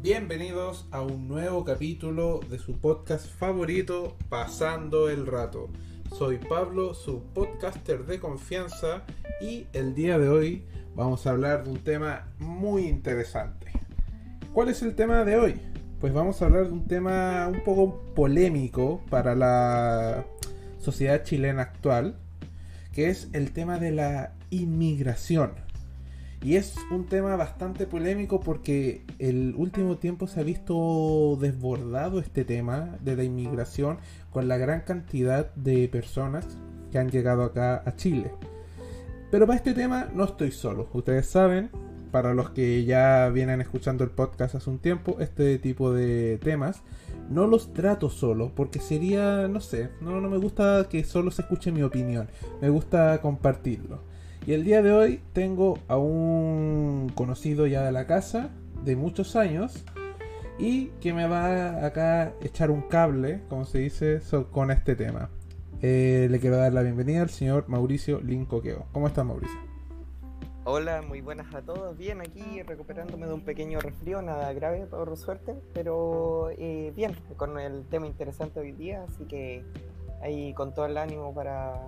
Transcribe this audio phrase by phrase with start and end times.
[0.00, 5.68] Bienvenidos a un nuevo capítulo de su podcast favorito, Pasando el Rato.
[6.16, 9.02] Soy Pablo, su podcaster de confianza,
[9.42, 13.71] y el día de hoy vamos a hablar de un tema muy interesante.
[14.52, 15.54] ¿Cuál es el tema de hoy?
[15.98, 20.26] Pues vamos a hablar de un tema un poco polémico para la
[20.78, 22.16] sociedad chilena actual,
[22.92, 25.52] que es el tema de la inmigración.
[26.42, 32.44] Y es un tema bastante polémico porque el último tiempo se ha visto desbordado este
[32.44, 36.46] tema de la inmigración con la gran cantidad de personas
[36.90, 38.30] que han llegado acá a Chile.
[39.30, 40.90] Pero para este tema no estoy solo.
[40.92, 41.70] Ustedes saben,
[42.12, 46.82] para los que ya vienen escuchando el podcast hace un tiempo, este tipo de temas
[47.30, 51.42] no los trato solo porque sería, no sé, no, no me gusta que solo se
[51.42, 52.28] escuche mi opinión.
[52.60, 54.02] Me gusta compartirlo.
[54.46, 58.50] Y el día de hoy tengo a un conocido ya de la casa,
[58.84, 59.84] de muchos años,
[60.58, 65.30] y que me va acá a echar un cable, como se dice, con este tema.
[65.80, 68.86] Eh, le quiero dar la bienvenida al señor Mauricio Lincoqueo.
[68.92, 69.71] ¿Cómo estás, Mauricio?
[70.64, 71.98] Hola, muy buenas a todos.
[71.98, 77.58] Bien, aquí recuperándome de un pequeño resfrío, nada grave, por suerte, pero eh, bien, con
[77.58, 79.64] el tema interesante hoy día, así que
[80.20, 81.80] ahí con todo el ánimo para,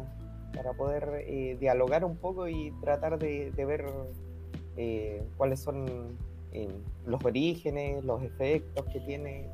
[0.57, 3.87] para poder eh, dialogar un poco y tratar de, ver
[4.77, 6.17] eh, cuáles son
[6.53, 6.69] eh,
[7.07, 9.49] los orígenes, los efectos que tiene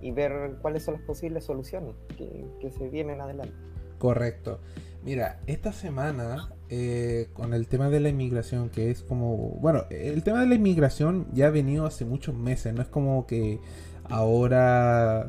[0.00, 3.54] y, ver cuáles son las posibles soluciones que, se vienen adelante.
[3.98, 4.60] Correcto.
[5.04, 6.50] Mira, esta semana
[7.32, 11.26] con el tema de la inmigración, que es como, bueno, el tema de la inmigración
[11.32, 13.58] ya ha venido hace muchos meses, no es como que
[14.04, 15.26] ahora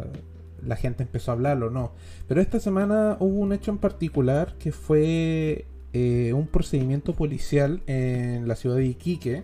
[0.66, 1.94] la gente empezó a hablarlo, no.
[2.28, 8.48] Pero esta semana hubo un hecho en particular que fue eh, un procedimiento policial en
[8.48, 9.44] la ciudad de Iquique,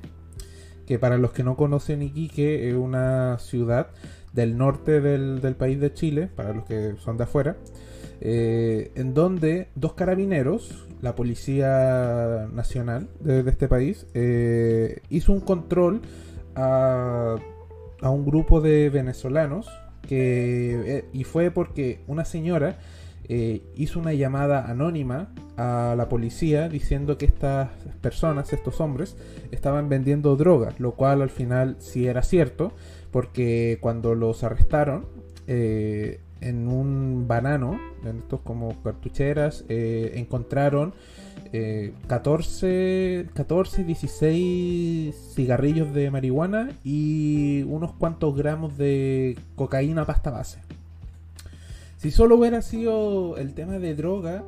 [0.86, 3.88] que para los que no conocen Iquique es una ciudad
[4.34, 7.58] del norte del, país de Chile, para los que son de afuera,
[8.20, 16.02] eh, en donde dos carabineros, la Policía Nacional de, este país, eh, hizo un control
[16.56, 17.36] a,
[18.02, 19.70] a un grupo de venezolanos
[20.02, 22.80] que, eh, y fue porque una señora
[23.76, 29.18] hizo una llamada anónima a la policía diciendo que estas personas, estos hombres,
[29.52, 32.72] estaban vendiendo drogas, lo cual al final sí era cierto,
[33.12, 35.08] porque cuando los arrestaron
[36.42, 40.94] en un banano, en estos como cartucheras, encontraron
[42.08, 50.60] 14, 14, 16 cigarrillos de marihuana y unos cuantos gramos de cocaína pasta base.
[51.98, 54.44] Si solo hubiera sido el tema de droga,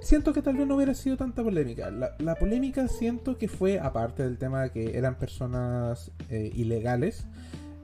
[0.00, 1.90] siento que tal vez no hubiera sido tanta polémica.
[1.90, 7.26] La, polémica siento que fue, aparte del tema de que eran personas eh, ilegales,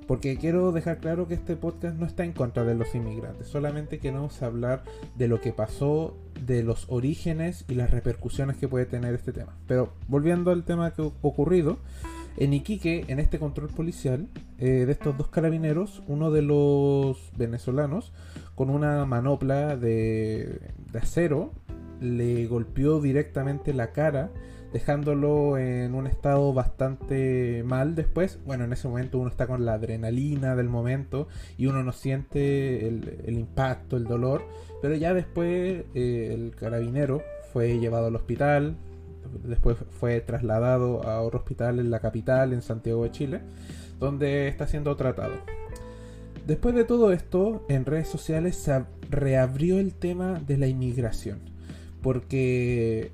[0.07, 3.99] porque quiero dejar claro que este podcast no está en contra de los inmigrantes, solamente
[3.99, 4.85] queremos hablar
[5.17, 9.57] de lo que pasó, de los orígenes y las repercusiones que puede tener este tema.
[9.67, 11.79] Pero volviendo al tema que ocurrido,
[12.37, 14.29] en Iquique, en este control policial
[14.59, 18.13] eh, de estos dos carabineros, uno de los venezolanos,
[18.55, 20.61] con una manopla de,
[20.93, 21.53] de acero,
[22.01, 24.31] le golpeó directamente la cara
[24.73, 28.39] dejándolo en un estado bastante mal después.
[28.45, 32.87] Bueno, en ese momento uno está con la adrenalina del momento y uno no siente
[32.87, 34.43] el, impacto, el dolor,
[34.83, 37.23] pero ya después eh, el carabinero
[37.53, 38.77] fue llevado al hospital,
[39.45, 43.41] después fue trasladado a otro hospital en la capital, en Santiago de Chile,
[43.99, 45.35] donde está siendo tratado.
[46.47, 51.41] Después de todo esto, en redes sociales se reabrió el tema de la inmigración,
[52.03, 53.11] porque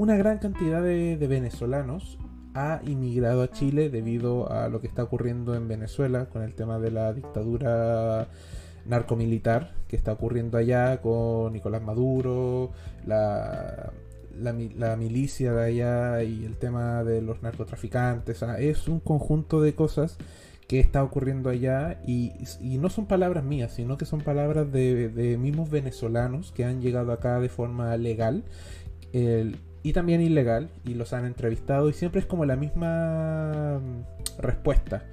[0.00, 2.16] una gran cantidad de, venezolanos
[2.54, 6.78] ha inmigrado a Chile debido a lo que está ocurriendo en Venezuela con el tema
[6.78, 8.26] de la dictadura
[8.86, 12.70] narcomilitar que está ocurriendo allá con Nicolás Maduro,
[13.06, 13.92] la,
[14.38, 18.42] la, milicia de allá y el tema de los narcotraficantes.
[18.58, 20.16] es un conjunto de cosas
[20.66, 22.32] que está ocurriendo allá y,
[22.78, 27.38] no son palabras mías, sino que son palabras de, mismos venezolanos que han llegado acá
[27.38, 28.44] de forma legal.
[29.82, 35.04] Y también ilegal y los han entrevistado y siempre es como la misma mm, respuesta.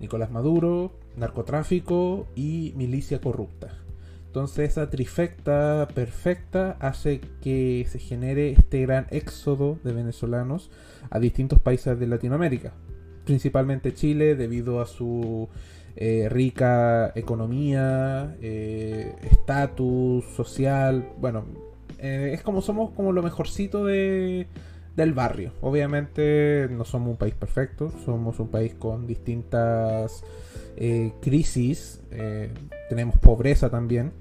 [0.00, 3.68] Nicolás Maduro, narcotráfico y milicia corrupta.
[4.26, 10.70] Entonces esa trifecta perfecta hace que se genere este gran éxodo de venezolanos
[11.08, 12.74] a distintos países de Latinoamérica.
[13.24, 15.48] principalmente Chile debido a su
[15.96, 21.44] eh, rica economía, estatus social, bueno,
[21.98, 24.46] es como somos como lo mejorcito de,
[24.96, 25.52] del barrio.
[25.60, 30.24] Obviamente no somos un país perfecto, somos un país con distintas
[31.20, 32.00] crisis,
[32.88, 34.12] tenemos pobreza también.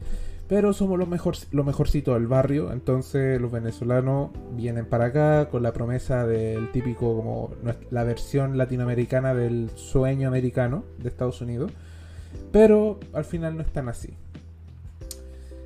[0.48, 5.64] Pero somos lo, mejor, lo mejorcito del barrio, entonces los venezolanos vienen para acá con
[5.64, 7.52] la promesa del típico, como
[7.90, 11.72] la versión latinoamericana del sueño americano de Estados Unidos,
[12.52, 14.14] pero al final no están así.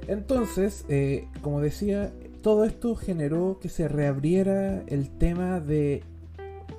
[0.10, 2.12] Entonces, eh, como decía,
[2.42, 6.02] todo esto generó que se reabriera el tema de,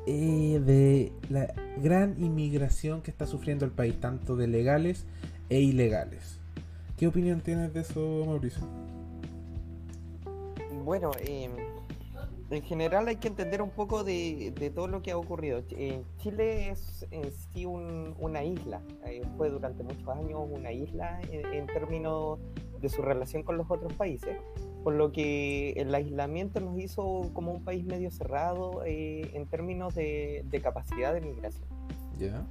[0.08, 5.06] eh, de la gran inmigración que está sufriendo el país, tanto de legales
[5.48, 6.40] e ilegales.
[6.96, 8.66] ¿Qué opinión tienes de eso, Mauricio?
[10.84, 11.52] Bueno, em,
[12.50, 15.62] en general hay que entender un poco de, todo lo que ha ocurrido.
[15.70, 21.68] Eh, Chile es en sí una isla, eh, fue durante muchos años una isla en,
[21.68, 22.40] términos
[22.80, 24.36] de su relación con los otros países,
[24.82, 29.94] por lo que el aislamiento nos hizo como un país medio cerrado eh, en términos
[29.94, 31.68] de, capacidad de migración.
[32.18, 32.46] Ya.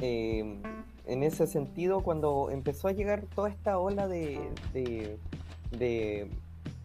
[0.00, 0.62] Em,
[1.06, 5.18] en ese sentido, cuando empezó a llegar toda esta ola de,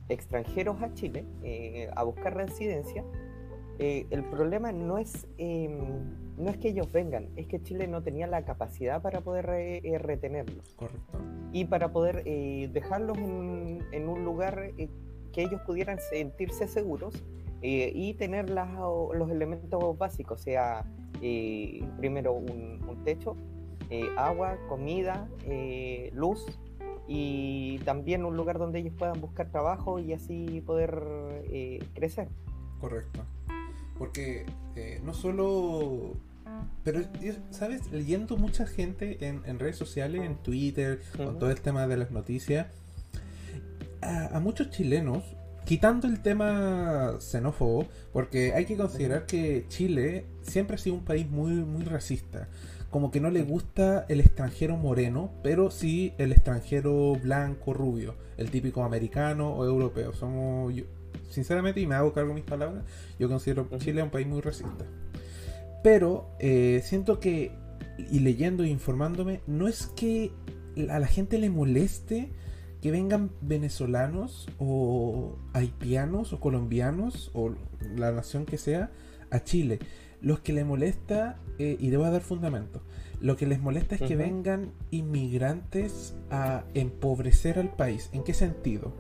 [0.10, 3.04] extranjeros a Chile eh, a buscar residencia,
[3.80, 8.02] eh, el problema no es, em, no es que ellos vengan, es que Chile no
[8.02, 10.74] tenía la capacidad para poder eh, retenerlos.
[10.76, 11.20] Correcto.
[11.52, 12.24] Y para poder
[12.72, 14.72] dejarlos en, un lugar
[15.34, 17.22] que ellos pudieran sentirse seguros
[17.62, 20.86] y tener los elementos básicos, o sea,
[21.98, 23.36] primero un, un techo,
[23.94, 26.46] eh, agua, comida, eh, luz
[27.10, 31.04] y también un lugar donde ellos puedan buscar trabajo y así poder
[31.44, 32.30] eh, crecer.
[32.80, 33.20] Correcto.
[34.02, 34.48] Porque
[35.04, 36.18] no solo...
[36.84, 37.02] Pero,
[37.52, 37.92] ¿sabes?
[37.92, 42.66] Leyendo mucha gente en, redes sociales, en Twitter, con todo el tema de las noticias,
[44.02, 45.24] a, muchos chilenos
[45.66, 51.30] quitando el tema xenófobo, porque hay que considerar que Chile siempre ha sido un país
[51.30, 52.50] muy, muy racista
[52.90, 58.52] como que no le gusta el extranjero moreno, pero sí el extranjero blanco, rubio, el
[58.52, 60.12] típico americano o europeo.
[60.12, 60.74] Somos,
[61.32, 62.84] sinceramente, y me hago cargo de mis palabras,
[63.20, 64.86] yo considero Chile un país muy racista.
[65.84, 67.52] Pero eh, siento que,
[67.98, 70.32] y leyendo e informándome, no es que
[70.90, 72.30] a la gente le moleste
[72.82, 77.54] que vengan venezolanos o haitianos o colombianos o
[77.96, 78.92] la nación que sea
[79.30, 79.80] a Chile
[80.22, 82.82] los que les molesta, eh, y debo dar fundamento,
[83.20, 88.10] lo que les molesta es que vengan inmigrantes a empobrecer al país.
[88.14, 88.94] ¿En qué sentido?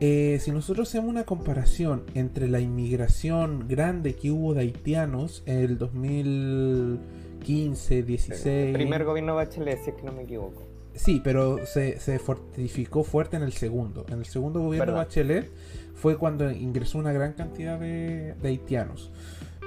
[0.00, 5.58] Eh, si nosotros hacemos una comparación entre la inmigración grande que hubo de haitianos en
[5.58, 8.46] el 2015, 16...
[8.46, 10.62] El primer gobierno Bachelet, si es que no me equivoco.
[10.94, 14.06] Sí, pero se, fortificó fuerte en el segundo.
[14.08, 15.50] En el segundo gobierno Bachelet
[15.94, 19.10] fue cuando ingresó una gran cantidad de haitianos.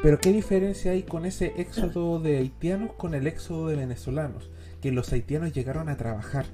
[0.02, 4.50] Pero ¿qué diferencia hay con ese éxodo de haitianos con el éxodo de venezolanos?
[4.82, 6.46] Que los haitianos llegaron a trabajar,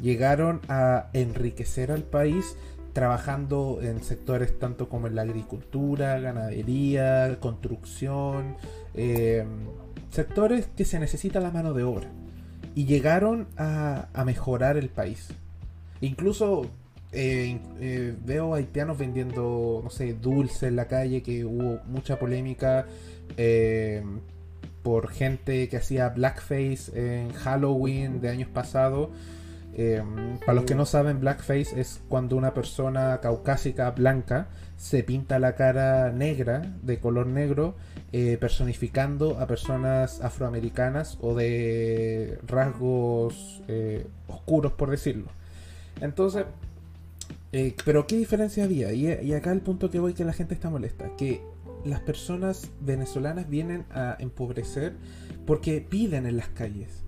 [0.00, 2.56] llegaron a enriquecer al país
[2.92, 8.56] trabajando en sectores tanto como en la agricultura, ganadería, construcción,
[8.94, 9.44] eh,
[10.10, 12.08] sectores que se necesita la mano de obra.
[12.74, 15.28] Y llegaron a, mejorar el país.
[16.00, 16.66] Incluso
[17.12, 22.86] eh, eh, veo haitianos vendiendo, no sé, dulce en la calle, que hubo mucha polémica
[24.82, 29.10] por gente que hacía blackface en Halloween de años pasados.
[30.40, 35.54] Para los que no saben, blackface es cuando una persona caucásica blanca se pinta la
[35.54, 37.76] cara negra, de color negro,
[38.40, 43.62] personificando a personas afroamericanas o de rasgos
[44.28, 45.28] oscuros, por decirlo.
[46.00, 46.44] Entonces,
[47.52, 48.92] eh, pero ¿qué diferencia había?
[48.92, 51.42] Y, acá el punto que voy que la gente está molesta, que
[51.84, 54.94] las personas venezolanas vienen a empobrecer
[55.46, 57.04] porque piden en las calles.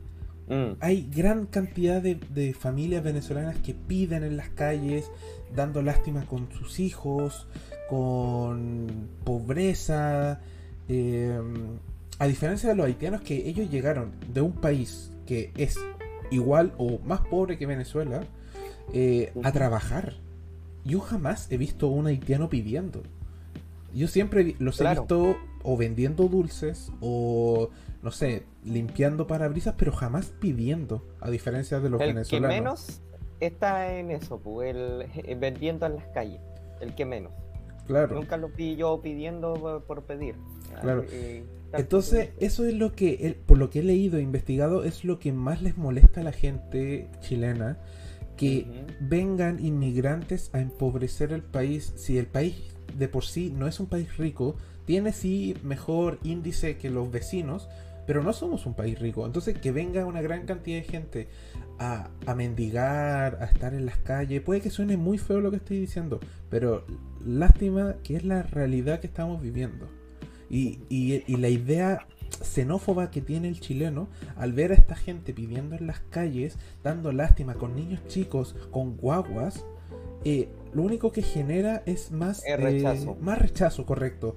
[0.52, 0.76] Mm.
[0.80, 5.11] Hay gran cantidad de, familias venezolanas que piden en las calles,
[5.54, 7.47] dando lástima con sus hijos,
[7.88, 10.40] con pobreza.
[10.88, 11.78] Em,
[12.18, 15.76] a diferencia de los haitianos que ellos llegaron de un país que es
[16.30, 18.23] igual o más pobre que Venezuela
[18.92, 20.14] eh, a trabajar
[20.85, 23.02] yo jamás he visto a un haitiano pidiendo.
[23.94, 27.71] Yo siempre los he visto o vendiendo dulces o,
[28.02, 32.32] no sé, limpiando parabrisas, pero jamás pidiendo, a diferencia de los venezolanos.
[32.32, 33.00] El que menos
[33.40, 36.40] está en eso, pues, el, vendiendo en las calles,
[36.80, 37.32] el que menos.
[37.87, 38.14] Claro.
[38.14, 40.35] Nunca lo vi yo pidiendo por pedir.
[40.80, 41.04] Claro.
[41.11, 45.18] Eh, Entonces, eso es lo que, por lo que he leído e investigado, es lo
[45.18, 47.78] que más les molesta a la gente chilena,
[48.37, 48.66] que
[49.00, 53.87] vengan inmigrantes a empobrecer el país, si el país de por sí no es un
[53.87, 57.68] país rico, tiene sí mejor índice que los vecinos,
[58.06, 59.26] pero no somos un país rico.
[59.26, 61.28] Entonces, que venga una gran cantidad de gente
[61.78, 65.56] a, a, mendigar, a estar en las calles, puede que suene muy feo lo que
[65.56, 66.85] estoy diciendo, pero
[67.25, 69.88] lástima que es la realidad que estamos viviendo.
[70.50, 72.06] Y, y, y la idea
[72.42, 77.12] xenófoba que tiene el chileno al ver a esta gente pidiendo en las calles, dando
[77.12, 79.64] lástima con niños chicos, con guaguas,
[80.25, 83.16] eh, lo único que genera es más rechazo.
[83.21, 84.37] más rechazo, correcto.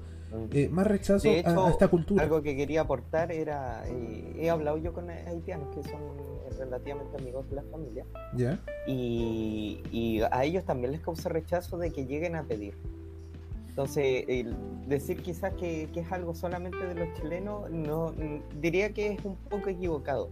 [0.52, 2.24] Eh, más rechazo a, esta cultura.
[2.24, 6.02] Algo que quería aportar era, eh, he hablado yo con haitianos que son
[6.58, 8.06] relativamente amigos de la familia,
[8.36, 8.60] ¿Ya?
[8.88, 12.76] Y, y, a ellos también les causa rechazo de que lleguen a pedir.
[13.70, 14.26] Entonces,
[14.88, 18.14] decir quizás que, que, es algo solamente de los chilenos, no
[18.62, 20.30] diría que es un poco equivocado.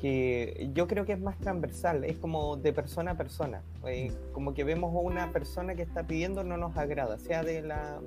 [0.00, 3.62] Que yo creo que es más transversal, es como de persona a persona.
[3.86, 7.62] Eh, como que vemos a una persona que está pidiendo no nos agrada, sea de
[7.62, 8.00] la,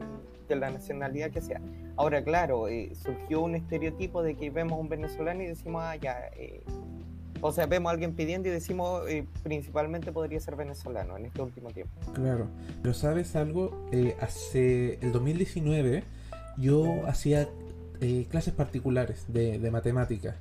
[0.48, 1.62] de la nacionalidad que sea.
[1.98, 5.96] Ahora, claro, eh, surgió un estereotipo de que vemos a un venezolano y decimos, ah,
[5.96, 6.30] ya.
[6.38, 6.63] Eh,
[7.42, 9.04] o sea, vemos a alguien pidiendo y decimos,
[9.44, 11.94] principalmente podría ser venezolano en este último tiempo.
[12.13, 12.48] Claro,
[12.82, 13.88] pero sabes algo,
[14.20, 16.04] hace el 2019
[16.58, 17.48] yo hacía
[18.30, 20.36] clases particulares de, de matemáticas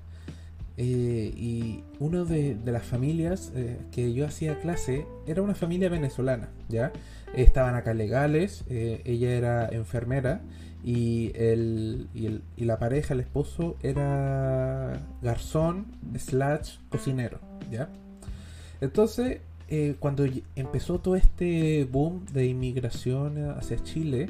[0.80, 6.50] eh, y una de, las familias eh, que yo hacía clase era una familia venezolana,
[6.68, 6.92] ¿ya?
[7.34, 10.40] Estaban acá legales, eh, ella era enfermera
[10.84, 17.40] y, el, y, la pareja, el esposo, era garzón slash cocinero,
[17.72, 17.88] ¿ya?
[18.80, 19.40] Entonces,
[19.98, 24.28] cuando empezó todo este boom de inmigración hacia Chile,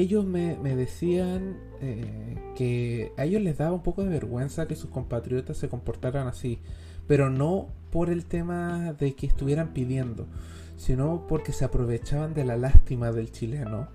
[0.00, 4.90] ellos me, decían eh, que a ellos les daba un poco de vergüenza que sus
[4.90, 6.58] compatriotas se comportaran así,
[7.06, 10.26] pero no por el tema de que estuvieran pidiendo,
[10.76, 13.88] sino porque se aprovechaban de la lástima del chileno.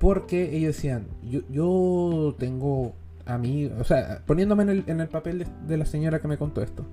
[0.00, 2.94] Porque ellos decían, yo, yo tengo
[3.26, 6.62] amigos, o sea, poniéndome en el, en el papel de, la señora que me contó
[6.62, 6.84] esto.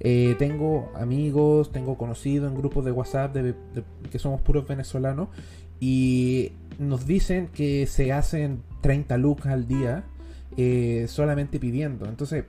[0.00, 3.36] Eh, tengo amigos, tengo conocidos en grupos de WhatsApp
[4.10, 5.28] que somos puros venezolanos
[5.80, 10.04] y nos dicen que se hacen 30 lucas al día
[10.56, 12.06] eh, solamente pidiendo.
[12.06, 12.44] Entonces,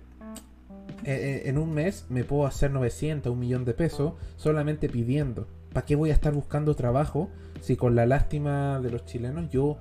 [1.04, 5.48] eh, eh, en un mes me puedo hacer 900, un millón de pesos solamente pidiendo.
[5.74, 7.30] ¿Para qué voy a estar buscando trabajo
[7.62, 9.78] si con la lástima de los chilenos yo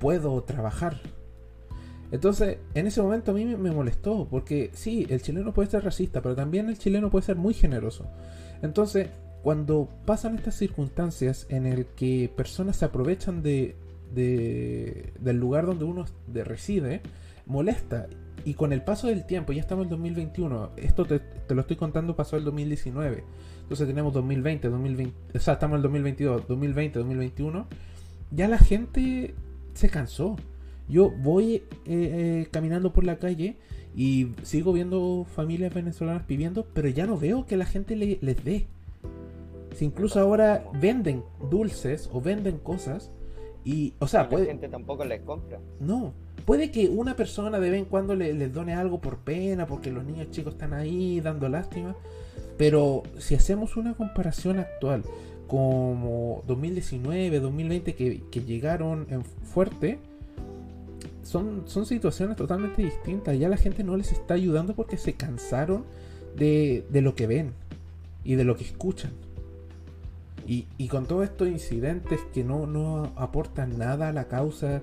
[0.00, 1.00] puedo trabajar?
[2.10, 6.22] Entonces, en ese momento a mí me molestó, porque sí, el chileno puede ser racista,
[6.22, 8.06] pero también el chileno puede ser muy generoso.
[8.62, 9.08] Entonces,
[9.48, 13.76] cuando pasan estas circunstancias en el que personas se aprovechan de,
[14.12, 17.00] del lugar donde uno reside,
[17.46, 18.08] molesta.
[18.44, 22.14] Y con el paso del tiempo, ya estamos en 2021, esto te, lo estoy contando,
[22.14, 23.24] pasó el 2019.
[23.62, 27.66] Entonces tenemos 2020, 2020, o sea, estamos en el 2022, 2020, 2021.
[28.32, 29.34] Ya la gente
[29.72, 30.36] se cansó.
[30.90, 33.56] Yo voy eh, eh, caminando por la calle
[33.96, 38.66] y sigo viendo familias venezolanas pidiendo, pero ya no veo que la gente les dé
[39.84, 43.10] incluso ahora venden dulces o venden cosas
[43.64, 44.46] y, o sea, puede...
[44.46, 45.60] La gente tampoco les compra.
[45.80, 49.90] No, puede que una persona de vez en cuando les done algo por pena, porque
[49.90, 51.94] los niños chicos están ahí dando lástima,
[52.56, 55.02] pero si hacemos una comparación actual
[55.46, 59.98] como 2019, 2020 que, que llegaron en fuerte,
[61.22, 63.38] son, son situaciones totalmente distintas.
[63.38, 65.84] Ya la gente no les está ayudando porque se cansaron
[66.36, 67.52] de, de lo que ven
[68.24, 69.12] y de lo que escuchan.
[70.50, 74.80] Y, con todos estos incidentes que no, no aportan nada a la causa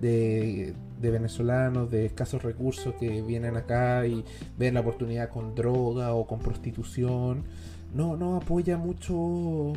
[0.00, 4.24] de, venezolanos de escasos recursos que vienen acá y
[4.56, 7.42] ven la oportunidad con droga o con prostitución,
[7.92, 9.72] no, no apoya mucho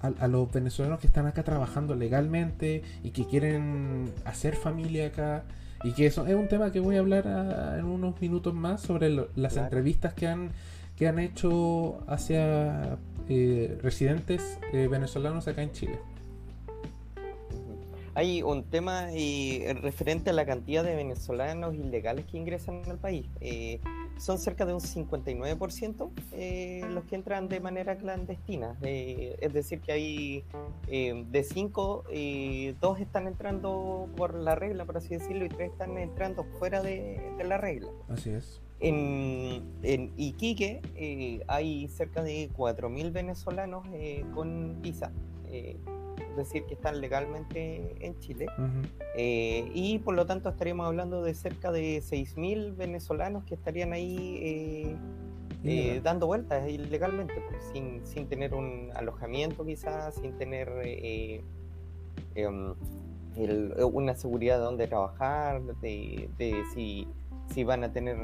[0.00, 5.42] a, los venezolanos que están acá trabajando legalmente y que quieren hacer familia acá.
[5.82, 7.26] Y que eso es un tema que voy a hablar
[7.78, 10.52] en unos minutos más sobre las entrevistas que han,
[10.96, 12.98] que han hecho hacia
[13.28, 15.98] eh, residentes eh, venezolanos acá en Chile.
[18.16, 23.26] Hay un tema eh, referente a la cantidad de venezolanos ilegales que ingresan al país.
[24.18, 28.76] son cerca de un 59% los que entran de manera clandestina.
[28.82, 30.44] es decir, que hay
[30.86, 32.04] de 5,
[32.80, 37.20] 2 están entrando por la regla, por así decirlo, y 3 están entrando fuera de
[37.44, 37.90] la regla.
[38.08, 38.60] Así es.
[38.80, 45.10] En, Iquique eh, hay cerca de 4.000 venezolanos eh, con visa.
[45.48, 45.76] Eh,
[46.36, 48.46] decir que están legalmente en Chile.
[49.16, 54.96] Eh, y por lo tanto estaríamos hablando de cerca de 6.000 venezolanos que estarían ahí
[55.64, 60.68] eh, dando vueltas ilegalmente, pues, sin, sin, tener un alojamiento quizás, sin tener
[62.34, 62.74] em,
[63.92, 67.08] una seguridad de dónde trabajar, de, de si,
[67.52, 68.16] si, van a tener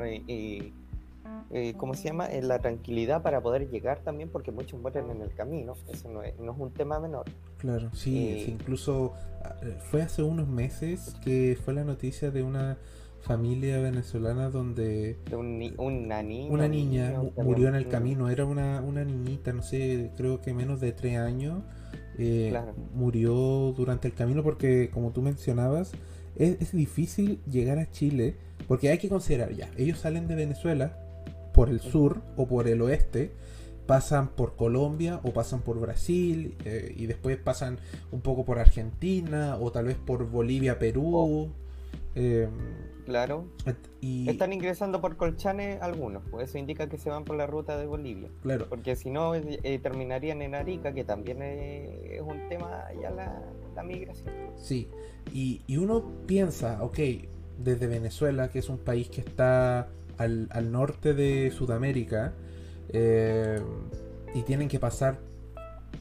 [1.52, 2.26] eh, ¿cómo se llama?
[2.26, 5.74] Eh, la tranquilidad para poder llegar también, porque muchos mueren en el camino.
[5.92, 7.26] Eso no es, no es un tema menor.
[7.58, 9.56] Claro, sí, eh, incluso ah,
[9.90, 12.78] fue hace unos meses que fue la noticia de una
[13.20, 15.18] familia venezolana donde
[15.76, 18.30] una niña, una niña murió en el camino.
[18.30, 21.62] Era una, una niñita, no sé, creo que menos de tres años.
[22.94, 25.92] Murió durante el camino porque, como tú mencionabas,
[26.36, 28.36] es, es difícil llegar a Chile
[28.68, 30.96] porque hay que considerar ya, ellos salen de Venezuela
[31.52, 33.32] por el sur o por el oeste,
[33.86, 37.78] pasan por Colombia o pasan por Brasil eh, y después pasan
[38.12, 41.16] un poco por Argentina o tal vez por Bolivia, Perú.
[41.16, 41.48] Oh.
[42.14, 42.50] Em,
[43.04, 43.46] claro.
[44.00, 44.28] Y...
[44.28, 47.86] Están ingresando por Colchane algunos, pues eso indica que se van por la ruta de
[47.86, 48.28] Bolivia.
[48.42, 48.66] Claro.
[48.68, 54.34] Porque si no, eh, terminarían en Arica, que también es, un tema ya la, migración.
[54.56, 54.88] Sí,
[55.32, 56.98] y, y uno piensa, ok,
[57.58, 59.88] desde Venezuela, que es un país que está
[60.20, 62.34] al, norte de Sudamérica
[62.90, 63.60] eh,
[64.34, 65.18] y tienen que pasar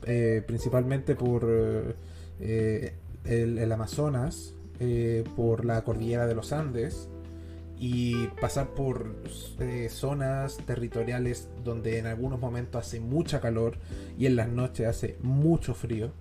[0.06, 1.48] eh, principalmente por
[2.39, 4.53] eh, el, Amazonas,
[5.36, 7.09] por la cordillera de los Andes
[7.77, 9.15] y pasar por
[9.89, 13.77] zonas territoriales donde en algunos momentos hace mucha calor
[14.17, 16.12] y en las noches hace mucho frío.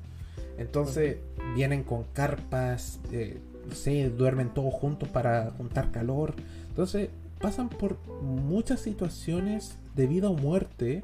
[0.57, 1.19] Entonces
[1.55, 3.01] vienen con carpas,
[3.69, 6.35] no sé, duermen todos juntos para juntar calor.
[6.69, 7.11] Entonces
[7.41, 11.03] pasan por muchas situaciones de vida o muerte,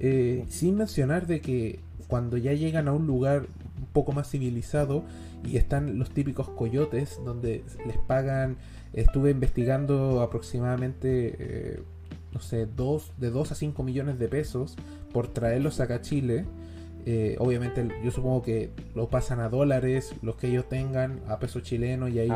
[0.00, 3.46] eh, sin mencionar de que cuando ya llegan a un lugar
[3.78, 5.04] un poco más civilizado
[5.44, 8.56] y están los típicos coyotes donde les pagan,
[8.92, 11.82] estuve investigando aproximadamente, eh,
[12.32, 14.76] no sé, dos, de 2 a 5 millones de pesos
[15.12, 16.44] por traerlos acá a Chile.
[17.06, 21.60] Eh, obviamente yo supongo que lo pasan a dólares, los que ellos tengan, a peso
[21.60, 22.30] chileno y ahí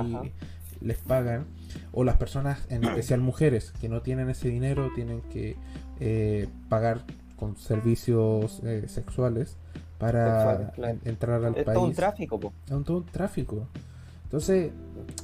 [0.81, 1.47] les pagan,
[1.93, 5.57] o las personas, en especial mujeres, que no tienen ese dinero, tienen que
[6.01, 7.05] eh, pagar
[7.37, 9.57] con servicios eh, sexuales
[10.03, 10.73] para
[11.05, 11.69] entrar al país.
[11.69, 13.67] Es todo un tráfico, Es todo un tráfico.
[14.25, 14.73] Entonces,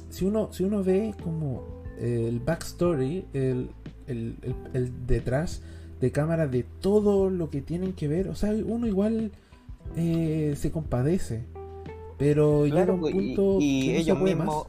[0.09, 3.71] si uno, si uno ve como el backstory, el,
[4.07, 4.35] el,
[4.73, 5.61] el, detrás
[5.99, 9.31] de cámara de todo lo que tienen que ver, o sea, uno igual
[9.97, 11.43] eh, se compadece.
[12.17, 14.65] Pero llega un punto y, ellos mismos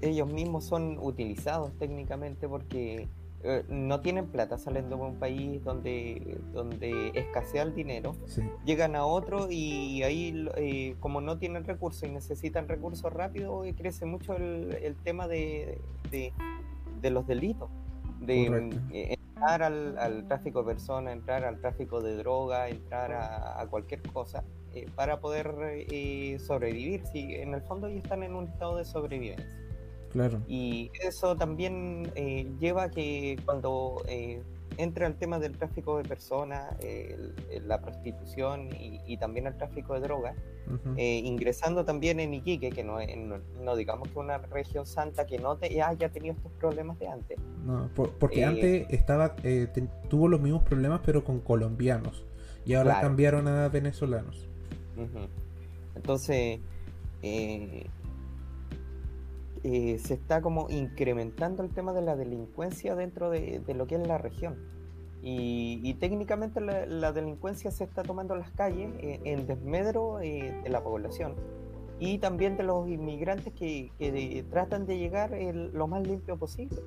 [0.00, 3.08] ellos mismos son utilizados técnicamente porque
[3.44, 8.16] eh, no tienen plata saliendo de un país donde, donde escasea el dinero,
[8.64, 13.74] llegan a otro y ahí eh, como no tienen recursos y necesitan recursos rápidos, eh,
[13.76, 17.70] crece mucho el, el tema de, de, los delitos,
[18.20, 18.46] de
[18.92, 24.42] entrar al, tráfico de personas, entrar al tráfico de droga, entrar a, a cualquier cosa
[24.96, 25.86] para poder
[26.40, 27.06] sobrevivir.
[27.06, 29.67] Si en el fondo ellos están en un estado de sobrevivencia.
[30.48, 34.42] Y eso también eh, lleva a que cuando eh,
[34.76, 36.76] entre al tema del tráfico de personas,
[37.66, 40.36] la prostitución y, también el tráfico de drogas,
[40.96, 42.98] eh, ingresando también en Iquique, que no,
[43.60, 47.38] no, digamos que una región santa que no te, haya tenido estos problemas de antes.
[47.64, 49.34] No, porque antes estaba
[50.08, 52.24] tuvo los mismos problemas pero con colombianos.
[52.64, 54.46] Y ahora cambiaron a venezolanos.
[55.96, 56.60] Entonces,
[57.22, 57.86] eh,
[59.98, 64.18] se está como incrementando el tema de la delincuencia dentro de, lo que es la
[64.18, 64.56] región.
[65.22, 70.82] Y, técnicamente la, delincuencia se está tomando las calles eh, en desmedro eh, de la
[70.82, 71.34] población
[71.98, 76.78] y también de los inmigrantes que, tratan de llegar lo más limpio posible.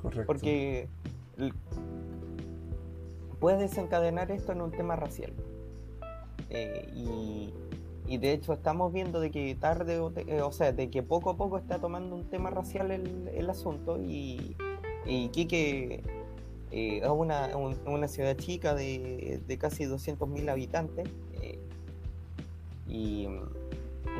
[0.00, 0.26] Correcto.
[0.26, 0.88] Porque
[3.38, 5.32] puede desencadenar esto en un tema racial.
[6.50, 7.52] y,
[8.12, 11.30] y de hecho estamos viendo de que tarde, o, eh, o sea, de que poco
[11.30, 14.54] a poco está tomando un tema racial el, el asunto y,
[15.06, 16.02] y Quique
[16.72, 21.08] eh, es una, una, ciudad chica de, de casi 200.000 habitantes
[21.40, 21.58] eh,
[22.86, 23.28] y,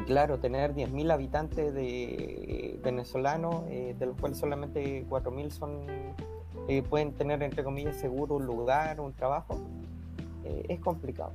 [0.07, 5.87] claro, tener 10.000 habitantes de venezolanos, de los cuales solamente 4.000 son
[6.89, 9.59] pueden tener entre comillas seguro un lugar, un trabajo,
[10.67, 11.33] es complicado.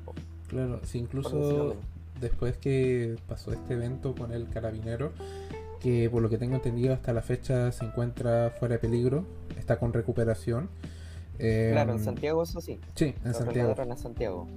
[0.47, 1.75] Claro, si incluso
[2.19, 5.11] después que pasó este evento con el carabinero,
[5.79, 9.25] que por lo que tengo entendido hasta la fecha se encuentra fuera de peligro,
[9.57, 10.69] está con recuperación.
[11.37, 12.79] claro, en em, Santiago eso sí.
[12.95, 13.75] Sí, en Santiago.
[13.77, 14.47] En Santiago.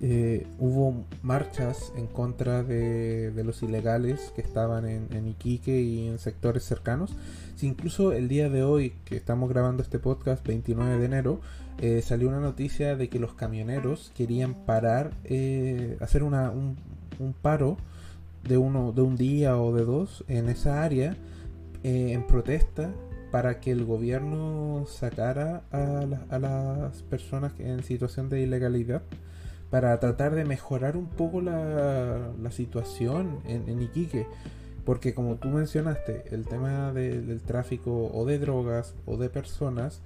[0.00, 6.64] eh, hubo marchas en contra de, los ilegales que estaban en, Iquique y en sectores
[6.64, 7.14] cercanos.
[7.56, 11.40] Si incluso el día de hoy, que estamos grabando este podcast, 29 de enero,
[11.80, 16.76] eh, salió una noticia de que los camioneros querían parar, eh, hacer una, un,
[17.40, 17.76] paro
[18.44, 21.16] de, uno, de un día o de dos en esa área
[21.84, 22.92] en protesta
[23.30, 29.02] para que el gobierno sacara a, a las personas en situación de ilegalidad
[29.72, 34.26] para tratar de mejorar un poco la, situación en, Iquique.
[34.84, 40.02] Porque como tú mencionaste, el tema del tráfico o de drogas o de personas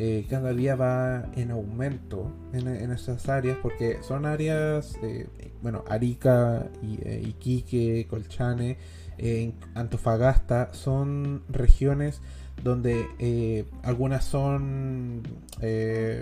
[0.00, 5.28] eh, cada día va en aumento en, esas áreas porque son áreas, eh,
[5.60, 8.78] bueno, Arica, y, eh, Iquique, Colchane,
[9.74, 12.22] Antofagasta, son regiones
[12.62, 15.22] donde algunas son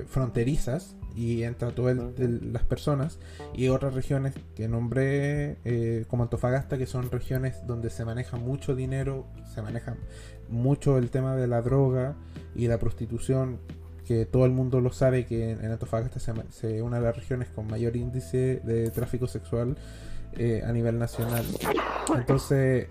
[0.09, 3.19] fronterizas y entra todas las personas
[3.55, 8.77] y otras regiones que nombré eh, como Antofagasta que son regiones donde se maneja mucho
[8.77, 9.97] dinero se maneja
[10.49, 12.15] mucho el tema de la droga
[12.55, 13.59] y la prostitución
[14.07, 17.67] que todo el mundo lo sabe que en, Antofagasta se, una de las regiones con
[17.67, 19.77] mayor índice de tráfico sexual
[20.35, 21.45] eh, a nivel nacional.
[22.15, 22.89] Entonces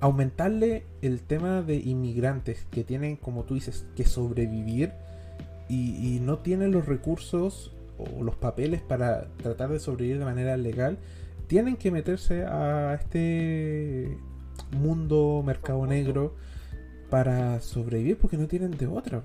[0.00, 4.92] aumentarle el tema de inmigrantes que tienen como tú dices que sobrevivir
[5.68, 10.98] y, no tienen los recursos o los papeles para tratar de sobrevivir de manera legal,
[11.48, 14.16] tienen que meterse a este
[14.72, 16.34] mundo mercado negro
[17.10, 19.22] para sobrevivir porque no tienen de otra.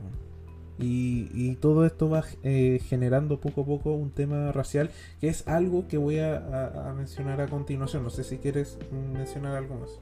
[0.84, 5.88] Y, todo esto va eh, generando poco a poco un tema racial que es algo
[5.88, 8.04] que voy a, mencionar a continuación.
[8.04, 10.00] No sé si quieres mencionar algo más.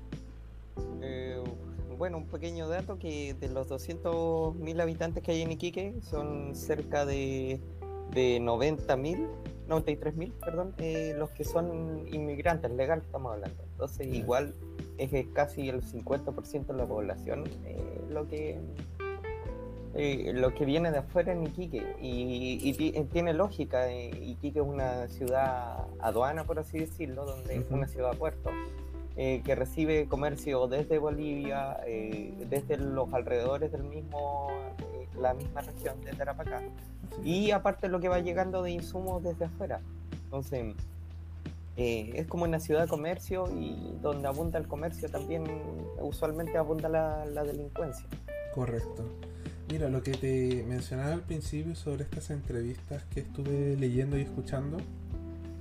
[1.01, 1.43] Eh,
[1.97, 7.05] bueno, un pequeño dato que de los 200.000 habitantes que hay en Iquique son cerca
[7.05, 7.59] de,
[8.13, 9.27] de 90.000,
[9.69, 13.63] 93.000, perdón, eh, los que son inmigrantes legal estamos hablando.
[13.71, 14.55] Entonces igual
[14.97, 18.59] es casi el 50% de la población eh, lo que
[19.95, 23.91] eh, lo que viene de afuera en Iquique y, tiene lógica.
[23.91, 28.51] Iquique es una ciudad aduana, por así decirlo, donde es una ciudad puerto
[29.21, 34.47] eh, que recibe comercio desde Bolivia, eh, desde los alrededores del mismo,
[34.93, 36.61] eh, la misma región de Tarapacá,
[37.21, 39.81] y aparte lo que va llegando de insumos desde afuera.
[40.23, 40.73] Entonces,
[41.75, 45.43] es como una ciudad de comercio y donde abunda el comercio también
[45.99, 48.05] usualmente abunda la, la delincuencia.
[48.55, 49.03] Correcto.
[49.69, 54.77] Mira, lo que te mencionaba al principio sobre estas entrevistas que estuve leyendo y escuchando,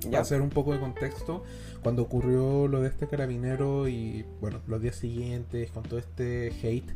[0.05, 1.45] para hacer un poco de contexto,
[1.83, 6.91] cuando ocurrió lo de este carabinero y bueno, los días siguientes con todo este hate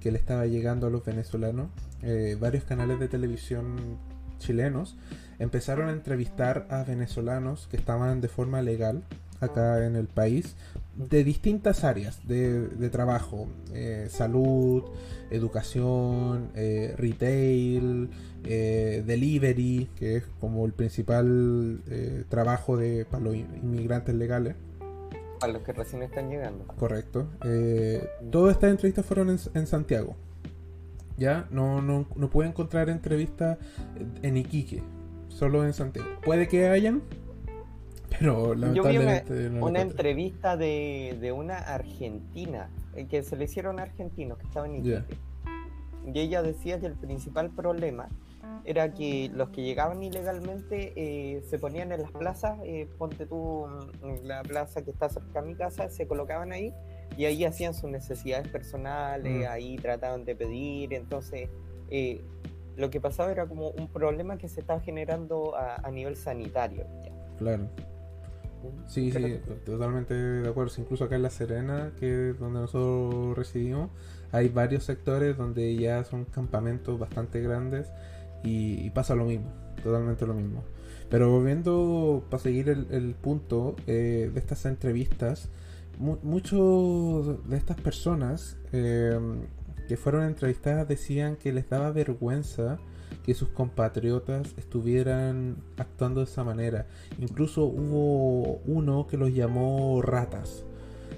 [0.00, 1.70] que le estaba llegando a los venezolanos,
[2.02, 3.98] eh, varios canales de televisión
[4.38, 4.96] chilenos
[5.38, 9.02] empezaron a entrevistar a venezolanos que estaban de forma legal
[9.40, 10.56] acá en el país
[10.98, 14.82] de distintas áreas de, trabajo, eh, salud,
[15.30, 18.10] educación, eh, retail,
[18.44, 21.80] eh, delivery, que es como el principal
[22.28, 24.56] trabajo de, para los inmigrantes legales.
[25.38, 26.66] Para los que recién están llegando.
[26.66, 27.28] Correcto.
[28.30, 30.16] todas estas entrevistas fueron en, Santiago.
[31.16, 33.58] Ya, no, no, no puede encontrar entrevistas
[34.22, 34.82] en Iquique,
[35.28, 36.08] solo en Santiago.
[36.24, 37.02] Puede que hayan,
[38.18, 38.54] pero.
[38.72, 44.46] Yo vi una, entrevista de, una argentina, eh, que se le hicieron a argentinos que
[44.46, 45.16] estaban en Iquique.
[46.06, 48.08] Y ella decía que el principal problema
[48.64, 53.66] era que los que llegaban ilegalmente eh, se ponían en las plazas, eh, ponte tú
[54.02, 56.72] mm, la plaza que está cerca de mi casa, se colocaban ahí
[57.16, 59.50] y ahí hacían sus necesidades personales, mm.
[59.50, 61.50] ahí trataban de pedir, entonces
[62.78, 66.86] lo que pasaba era como un problema que se estaba generando a, nivel sanitario.
[67.36, 67.68] Claro.
[68.86, 70.72] Sí, sí, totalmente de acuerdo.
[70.78, 73.90] Incluso acá en La Serena, que es donde nosotros residimos,
[74.32, 77.90] hay varios sectores donde ya son campamentos bastante grandes
[78.42, 80.64] y, pasa lo mismo, totalmente lo mismo.
[81.10, 85.48] Pero volviendo para seguir el, punto eh, de estas entrevistas,
[85.98, 89.18] muchos de estas personas eh,
[89.88, 92.78] que fueron entrevistadas decían que les daba vergüenza
[93.24, 96.86] que sus compatriotas estuvieran actuando de esa manera.
[97.18, 100.64] Incluso hubo uno que los llamó ratas.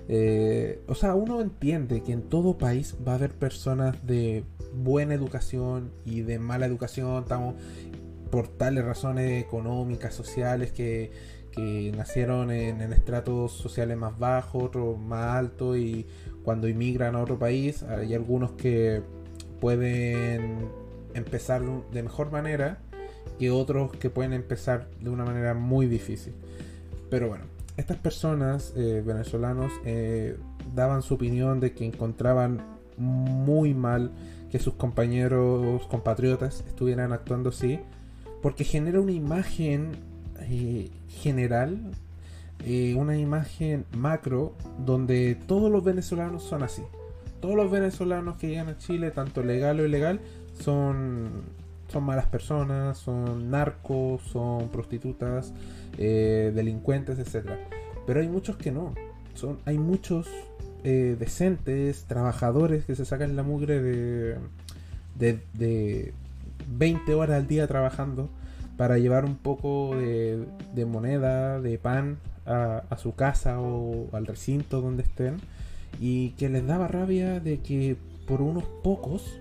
[0.08, 5.14] Eh, o sea, uno entiende que en todo país va a haber personas de buena
[5.14, 7.54] educación y de mala educación, estamos
[8.30, 11.12] por tales razones económicas, sociales, que,
[11.94, 16.06] nacieron en, en, estratos sociales más bajos, otros más altos, y
[16.42, 19.02] cuando inmigran a otro país, hay algunos que
[19.60, 20.70] pueden
[21.14, 22.78] empezar de mejor manera
[23.38, 26.34] que otros que pueden empezar de una manera muy difícil.
[27.10, 27.44] Pero bueno,
[27.76, 30.36] estas personas eh, venezolanos eh,
[30.74, 32.60] daban su opinión de que encontraban
[32.98, 34.10] muy mal
[34.50, 37.80] que sus compañeros compatriotas estuvieran actuando así,
[38.42, 39.92] porque genera una imagen
[40.40, 41.78] eh, general,
[42.96, 46.82] una imagen macro, donde todos los venezolanos son así.
[47.40, 50.20] Todos los venezolanos que llegan a Chile, tanto legal o ilegal,
[50.58, 51.42] son,
[51.88, 55.52] son malas personas, son narcos, son prostitutas,
[55.98, 57.50] eh, delincuentes, etc.
[58.06, 58.94] Pero hay muchos que no.
[59.34, 60.26] Son, hay muchos
[60.84, 64.38] eh, decentes, trabajadores que se sacan la mugre de,
[65.18, 66.14] de,
[66.68, 68.30] 20 horas al día trabajando
[68.76, 74.26] para llevar un poco de, de moneda, de pan a, a, su casa o al
[74.26, 75.36] recinto donde estén.
[76.00, 79.39] Y que les daba rabia de que por unos pocos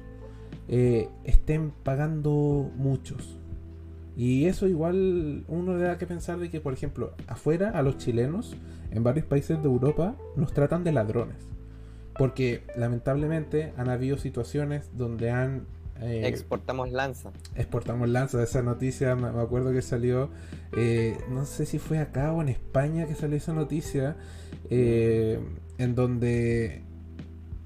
[0.71, 3.39] eh, estén pagando muchos.
[4.15, 7.97] Y eso igual uno le da que pensar de que, por ejemplo, afuera a los
[7.97, 8.55] chilenos,
[8.91, 11.37] en varios países de Europa, nos tratan de ladrones.
[12.17, 15.65] Porque lamentablemente han habido situaciones donde han...
[16.01, 17.31] Eh, exportamos lanza.
[17.55, 18.43] Exportamos lanza.
[18.43, 20.29] Esa noticia me, acuerdo que salió,
[20.73, 24.17] eh, no sé si fue acá o en España que salió esa noticia,
[24.69, 26.83] en donde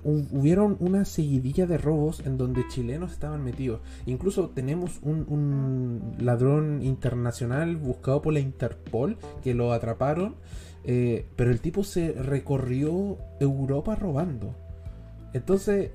[0.04, 3.82] hubieron una seguidilla de robos en donde chilenos estaban metidos.
[4.06, 10.36] Incluso tenemos un, ladrón internacional buscado por la Interpol que lo atraparon,
[10.84, 14.56] eh, pero el tipo se recorrió Europa robando.
[15.34, 15.92] Entonces,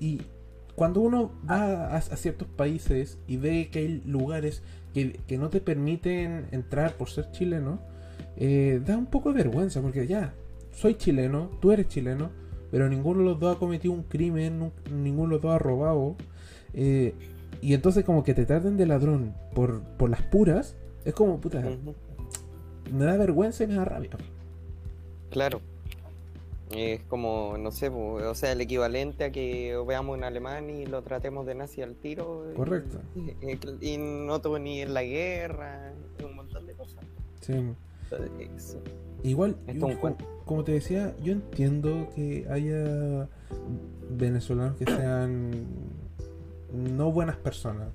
[0.00, 0.22] y
[0.74, 6.46] cuando uno va a, ciertos países y ve que hay lugares que, no te permiten
[6.52, 7.80] entrar por ser chileno,
[8.36, 10.34] eh, da un poco de vergüenza porque ya,
[10.72, 12.30] soy chileno, tú eres chileno
[12.70, 16.16] pero ninguno de los dos ha cometido un crimen, ninguno de los dos ha robado.
[16.74, 17.14] Eh,
[17.60, 21.62] y entonces como que te traten de ladrón por, por las puras, es como, puta,
[22.92, 24.10] me da vergüenza y me da rabia.
[25.30, 25.60] Claro.
[26.74, 31.02] Es como, no sé, o sea, el equivalente a que veamos un alemán y lo
[31.02, 32.44] tratemos de nazi al tiro.
[32.56, 33.00] Correcto.
[33.80, 35.92] Y, no tuvo ni en la guerra,
[36.24, 37.04] un montón de cosas.
[37.40, 37.54] Sí.
[39.22, 39.56] Igual,
[40.44, 43.28] como, te decía, yo entiendo que haya
[44.10, 45.66] venezolanos que sean
[46.72, 47.88] no buenas personas.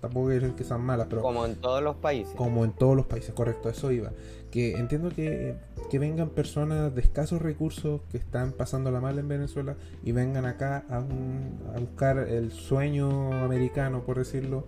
[0.00, 1.22] Tampoco quiero decir que sean malas, pero.
[1.22, 2.34] Como en todos los países.
[2.34, 4.10] Como en todos los países, correcto, eso iba.
[4.50, 5.56] Que entiendo que,
[5.90, 10.46] que vengan personas de escasos recursos que están pasando la mal en Venezuela y vengan
[10.46, 14.64] acá a, a buscar el sueño americano, por decirlo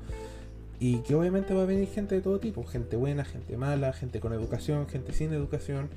[0.78, 4.20] y que obviamente va a venir gente de todo tipo, gente buena, gente mala, gente
[4.20, 5.88] con educación, gente sin educación.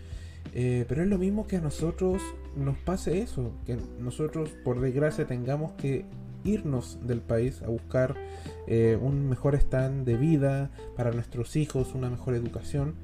[0.54, 2.22] Eh, pero es lo mismo que a nosotros
[2.56, 6.06] nos pase eso, que nosotros por desgracia tengamos que
[6.44, 8.16] irnos del país a buscar
[8.68, 12.96] eh, un mejor stand de vida para nuestros hijos, una mejor educación.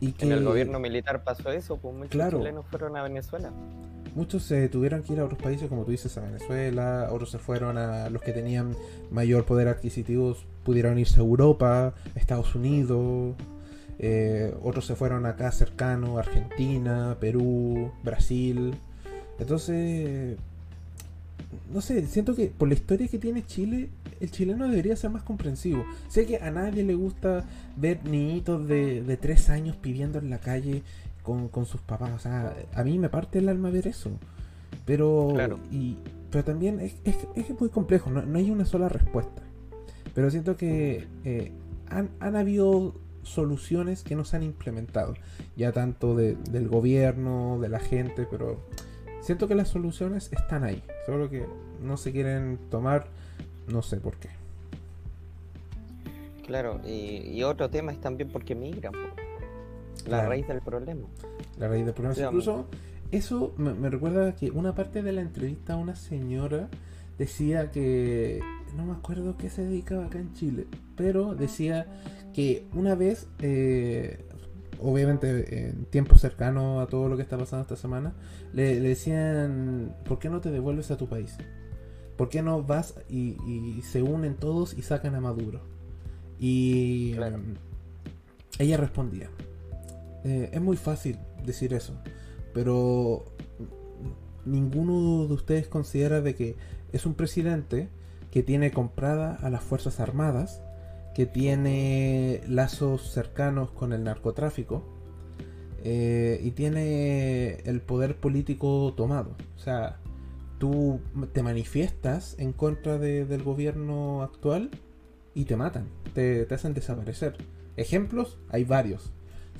[0.00, 3.52] Y que, en el gobierno militar pasó eso, pues muchos claro, chilenos fueron a Venezuela.
[4.16, 7.38] Muchos se tuvieron que ir a otros países, como tú dices, a Venezuela, otros se
[7.38, 8.74] fueron a los que tenían
[9.10, 13.34] mayor poder adquisitivo, pudieron irse a Europa, Estados Unidos,
[13.98, 18.72] eh, otros se fueron acá cercano, Argentina, Perú, Brasil.
[19.38, 20.38] Entonces,
[21.70, 25.24] no sé, siento que por la historia que tiene Chile, el chileno debería ser más
[25.24, 25.84] comprensivo.
[26.08, 27.44] Sé que a nadie le gusta
[27.76, 30.82] ver niñitos de, de tres años pidiendo en la calle
[31.50, 32.12] con, sus papás.
[32.14, 34.10] O sea, a mí me parte el alma ver eso.
[34.84, 35.34] Pero,
[35.70, 35.98] y,
[36.30, 39.42] pero también es, es, muy complejo, no, hay una sola respuesta.
[40.14, 41.52] Pero siento que eh,
[41.88, 45.14] han, han, habido soluciones que no se han implementado,
[45.56, 48.60] ya tanto del gobierno, de la gente, pero
[49.20, 51.46] siento que las soluciones están ahí, solo que
[51.82, 53.08] no se quieren tomar,
[53.66, 54.28] no sé por qué.
[56.46, 58.92] Claro, y, otro tema es también porque migran.
[60.06, 61.08] La raíz del problema.
[61.58, 62.20] La raíz del problema.
[62.20, 62.66] Incluso
[63.10, 66.68] eso me, recuerda que una parte de la entrevista a una señora
[67.18, 68.40] decía que
[68.76, 70.66] no me acuerdo qué se dedicaba acá en Chile,
[70.96, 71.86] pero decía
[72.34, 74.24] que una vez, eh,
[74.80, 78.14] obviamente en tiempo cercano a todo lo que está pasando esta semana,
[78.52, 81.36] le, decían, ¿por qué no te devuelves a tu país?
[82.16, 85.60] ¿Por qué no vas y, se unen todos y sacan a Maduro?
[86.38, 87.14] Y
[88.58, 89.30] ella respondía,
[90.26, 91.94] eh, es muy fácil decir eso,
[92.52, 93.24] pero
[94.44, 96.56] ninguno de ustedes considera de que
[96.92, 97.88] es un presidente
[98.32, 100.62] que tiene comprada a las Fuerzas Armadas,
[101.14, 104.82] que tiene lazos cercanos con el narcotráfico
[105.84, 109.36] eh, y tiene el poder político tomado.
[109.54, 110.00] O sea,
[110.58, 111.00] tú
[111.32, 114.70] te manifiestas en contra del gobierno actual
[115.34, 117.36] y te matan, te, hacen desaparecer.
[117.76, 119.12] Ejemplos, hay varios.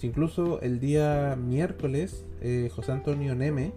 [0.02, 3.72] Incluso el día miércoles, eh, José Antonio Neme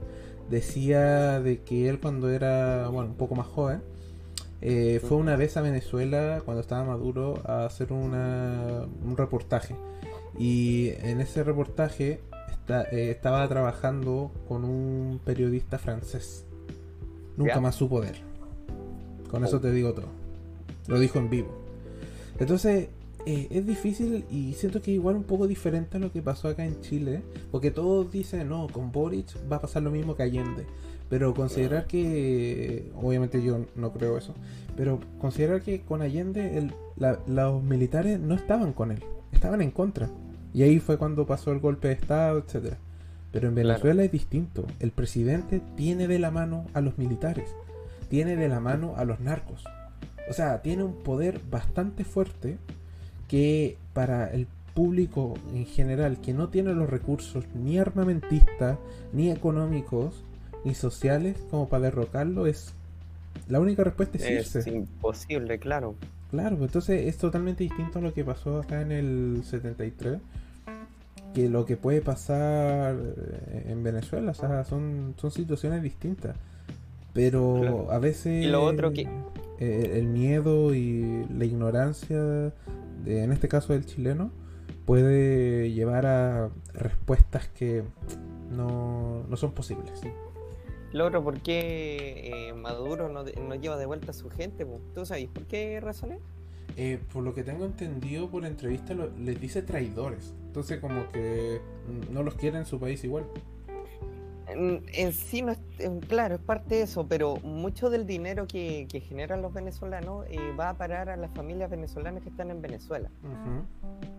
[0.50, 3.82] decía de que él cuando era bueno, un poco más joven,
[4.62, 9.76] eh, fue una vez a Venezuela cuando estaba Maduro a hacer una, un reportaje.
[10.38, 12.22] Y en ese reportaje
[12.92, 16.46] eh, estaba trabajando con un periodista francés.
[17.38, 18.16] Nunca más su poder.
[19.30, 19.62] Con eso oh.
[19.62, 20.08] te digo todo.
[20.88, 21.50] Lo dijo en vivo.
[22.40, 22.90] Entonces,
[23.26, 26.66] eh, es difícil y siento que igual un poco diferente a lo que pasó acá
[26.66, 27.22] en Chile.
[27.52, 30.66] Porque todos dicen, no, con Boric va a pasar lo mismo que Allende.
[31.10, 34.36] Pero considerar que, obviamente yo no creo eso,
[34.78, 36.70] pero considerar que con Allende
[37.26, 40.08] los militares no estaban con él, estaban en contra.
[40.54, 42.78] Y ahí fue cuando pasó el golpe de Estado, etcétera.
[43.32, 44.66] Pero en Venezuela es distinto.
[44.80, 47.50] El presidente tiene de la mano a los militares,
[48.08, 49.64] tiene de la mano a los narcos.
[50.30, 52.60] O sea, tiene un poder bastante fuerte
[53.30, 58.78] que para el público en general que no tiene los recursos ni armamentistas,
[59.14, 60.24] ni económicos,
[60.66, 62.74] ni sociales como para derrocarlo es
[63.48, 65.96] la única respuesta es, es imposible, claro.
[66.30, 70.20] Claro, pues entonces es totalmente distinto a lo que pasó acá en el 73
[71.34, 76.36] que lo que puede pasar eh, en Venezuela, o sea, son, son situaciones distintas.
[77.14, 79.08] Pero a veces lo otro que...
[79.60, 82.54] Eh, el miedo y la ignorancia,
[83.10, 84.32] en este caso del chileno,
[84.86, 87.84] puede llevar a respuestas que
[88.52, 90.02] no, no son posibles.
[90.92, 94.66] Lo otro, ¿por qué eh, Maduro no, no, lleva de vuelta a su gente?
[94.96, 96.20] ¿Tú sabes por qué razones?
[96.78, 100.34] Eh, por lo que tengo entendido por entrevista, les dice traidores.
[100.48, 101.62] Entonces, como que
[102.12, 103.26] no los quiere en su país igual.
[104.52, 105.60] En, sí, no es,
[106.08, 110.70] claro, es parte de eso, pero mucho del dinero que, generan los venezolanos eh, va
[110.70, 113.10] a parar a las familias venezolanas que están en Venezuela.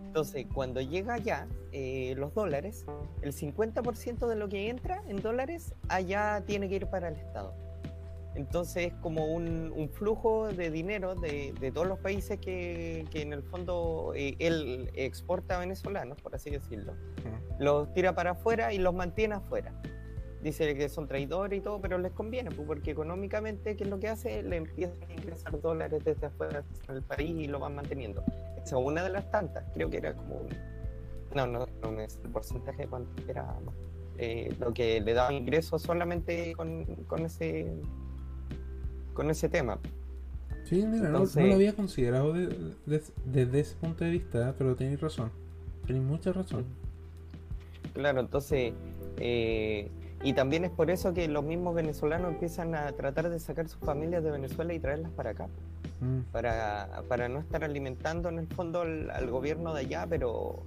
[0.05, 2.85] Entonces, cuando llega allá, eh, los dólares,
[3.21, 7.53] el 50% de lo que entra en dólares, allá tiene que ir para el Estado.
[8.35, 14.13] Entonces es como un, flujo de dinero de, todos los países que, en el fondo
[14.15, 16.93] eh, él exporta a venezolanos, por así decirlo.
[17.59, 19.73] Los tira para afuera y los mantiene afuera.
[20.41, 23.99] Dice que son traidores y todo, pero les conviene, pues, porque económicamente, ¿qué es lo
[23.99, 24.41] que hace?
[24.41, 28.23] Le empiezan a ingresar dólares desde afuera al país y lo van manteniendo
[28.63, 30.47] es una de las tantas, creo que era como un,
[31.35, 33.55] no, no, no es el porcentaje de cuánto era
[34.17, 37.73] eh, lo que le daba ingresos solamente con, con, ese
[39.13, 39.79] con ese tema.
[40.65, 45.31] Sí, mira, no, lo había considerado desde ese punto de vista, pero tenéis razón.
[45.85, 46.65] Tenéis mucha razón.
[47.93, 48.73] Claro, entonces,
[49.17, 49.89] eh,
[50.23, 53.79] y también es por eso que los mismos venezolanos empiezan a tratar de sacar sus
[53.79, 55.47] familias de Venezuela y traerlas para acá.
[56.01, 56.31] Mm.
[56.31, 60.63] para, para, no estar alimentando en el fondo al, gobierno de allá, pero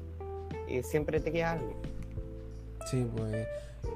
[0.69, 1.75] eh, siempre te queda algo.
[2.87, 3.47] Sí, pues,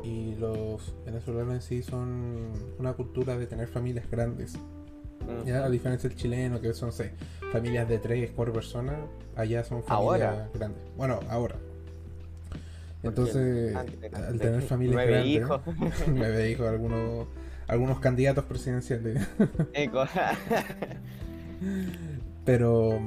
[0.03, 4.57] y los venezolanos en sí son una cultura de tener familias grandes.
[4.57, 5.47] Mm.
[5.47, 5.64] ¿ya?
[5.64, 7.12] A diferencia del chileno, que son seis,
[7.53, 8.97] familias de tres, cuatro personas,
[9.37, 10.83] allá son familias grandes.
[10.97, 11.55] Bueno, ahora.
[13.03, 15.61] Entonces, al tener familias nueve grandes, hijos.
[16.09, 17.29] nueve hijos, algunos,
[17.67, 19.27] algunos candidatos presidenciales.
[22.45, 22.99] Pero.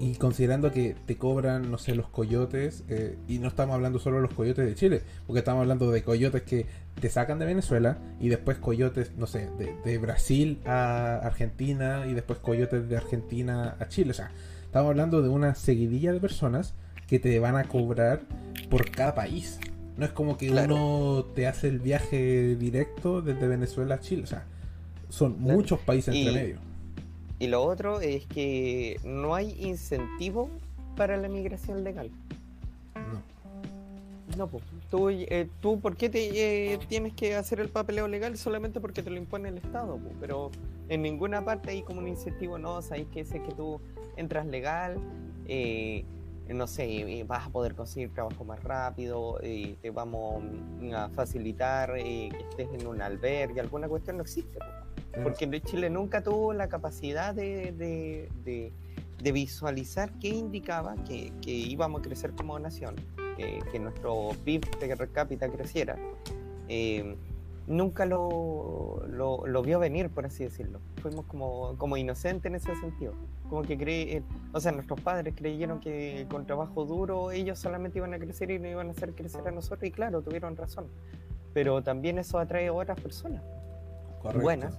[0.00, 4.16] Y considerando que te cobran, no sé, los coyotes, eh, y no estamos hablando solo
[4.16, 6.66] de los coyotes de Chile, porque estamos hablando de coyotes que
[7.00, 12.40] te sacan de Venezuela y después coyotes, no sé, de, Brasil a Argentina y después
[12.40, 14.10] coyotes de Argentina a Chile.
[14.10, 14.32] O sea,
[14.64, 16.74] estamos hablando de una seguidilla de personas
[17.06, 18.22] que te van a cobrar
[18.66, 19.60] por cada país.
[19.96, 24.24] No es como que uno te hace el viaje directo desde Venezuela a Chile.
[24.24, 24.44] O sea,
[25.08, 26.56] son muchos países entre medio.
[27.38, 30.50] Y lo otro es que no hay incentivo
[30.96, 32.10] para la migración legal.
[32.94, 33.34] No.
[34.36, 34.64] No, pues.
[34.90, 39.02] Tú, eh, tú ¿por qué te, eh, tienes que hacer el papeleo legal solamente porque
[39.02, 39.98] te lo impone el Estado?
[40.20, 40.50] Pero
[40.88, 43.80] en ninguna parte hay como un incentivo, no, sabes que sé que tú
[44.16, 44.96] entras legal,
[45.46, 46.04] eh,
[46.48, 50.42] no sé, vas a poder conseguir trabajo más rápido, te vamos
[50.94, 54.58] a facilitar que estés en un albergue, alguna cuestión no existe.
[55.22, 58.72] Porque Chile nunca tuvo la capacidad de,
[59.22, 62.96] visualizar qué indicaba que, íbamos a crecer como nación,
[63.36, 65.96] que, nuestro PIB per cápita creciera.
[66.68, 67.16] Eh,
[67.66, 70.80] nunca lo, lo, vio venir, por así decirlo.
[71.00, 73.14] Fuimos como, como inocentes en ese sentido.
[73.48, 78.14] Como que cree, o sea, nuestros padres creyeron que con trabajo duro ellos solamente iban
[78.14, 80.86] a crecer y no iban a hacer crecer a nosotros, y claro, tuvieron razón.
[81.52, 83.42] Pero también eso atrae a otras personas
[84.40, 84.78] buenas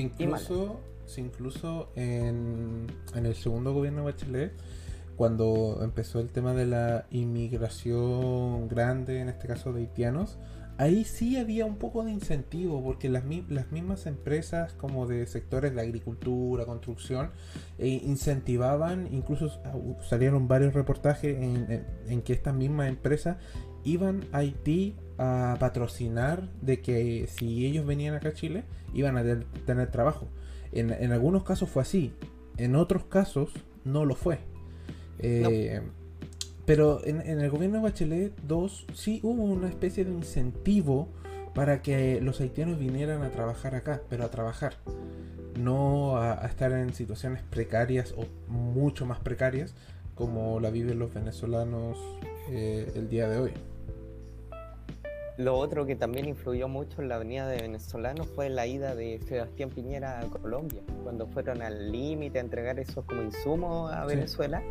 [0.00, 0.80] incluso,
[1.16, 4.52] incluso en, en el segundo gobierno de Bachelet,
[5.16, 10.38] cuando empezó el tema de la inmigración grande, en este caso de haitianos,
[10.78, 15.74] ahí sí había un poco de incentivo, porque las, las mismas empresas como de sectores
[15.74, 17.30] de agricultura, construcción,
[17.78, 19.50] eh, incentivaban, incluso
[20.08, 23.36] salieron varios reportajes en, que estas mismas empresas
[23.84, 28.64] iban a Haití a patrocinar de que si ellos venían acá a Chile,
[28.94, 29.24] iban a
[29.66, 30.28] tener trabajo.
[30.72, 32.12] En, en algunos casos fue así,
[32.56, 33.50] en otros casos
[33.84, 34.38] no lo fue.
[35.18, 35.80] Eh,
[36.64, 41.08] pero en, el gobierno de Bachelet 2 sí hubo una especie de incentivo
[41.54, 44.74] para que los haitianos vinieran a trabajar acá, pero a trabajar,
[45.58, 49.74] no a, estar en situaciones precarias o mucho más precarias
[50.14, 51.98] como la viven los venezolanos
[52.50, 53.52] eh, el día de hoy.
[55.38, 59.18] Lo otro que también influyó mucho en la venida de venezolanos fue la ida de
[59.26, 64.62] Sebastián Piñera a Colombia, cuando fueron al límite a entregar esos como insumos a Venezuela.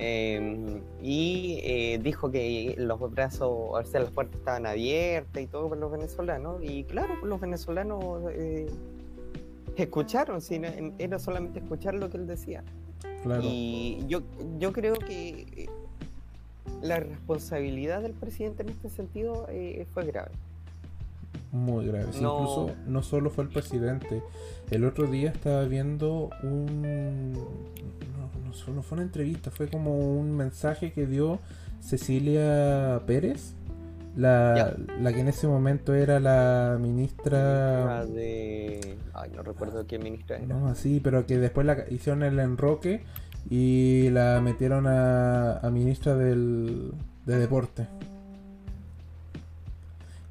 [0.00, 5.68] Em, y eh, dijo que los brazos, o sea, las puertas estaban abiertas y todo
[5.68, 6.62] para los venezolanos.
[6.62, 8.66] Y claro, los venezolanos eh,
[9.76, 10.40] escucharon,
[10.98, 12.62] era solamente escuchar lo que él decía.
[13.42, 14.20] Y yo,
[14.60, 15.68] yo creo que eh,
[16.80, 19.48] la responsabilidad del presidente en este sentido
[19.92, 20.30] fue grave.
[21.50, 22.06] Muy grave.
[22.06, 24.22] Incluso no solo fue el presidente.
[24.70, 27.34] El otro día estaba viendo un...
[28.48, 31.38] No, no, fue una entrevista, fue como un mensaje que dio
[31.80, 33.54] Cecilia Pérez,
[34.16, 40.38] la, la, que en ese momento era la ministra de ay no recuerdo qué ministra
[40.38, 43.04] era no así pero que después la hicieron el enroque
[43.50, 46.92] y la metieron a, ministra del,
[47.26, 47.86] de deporte.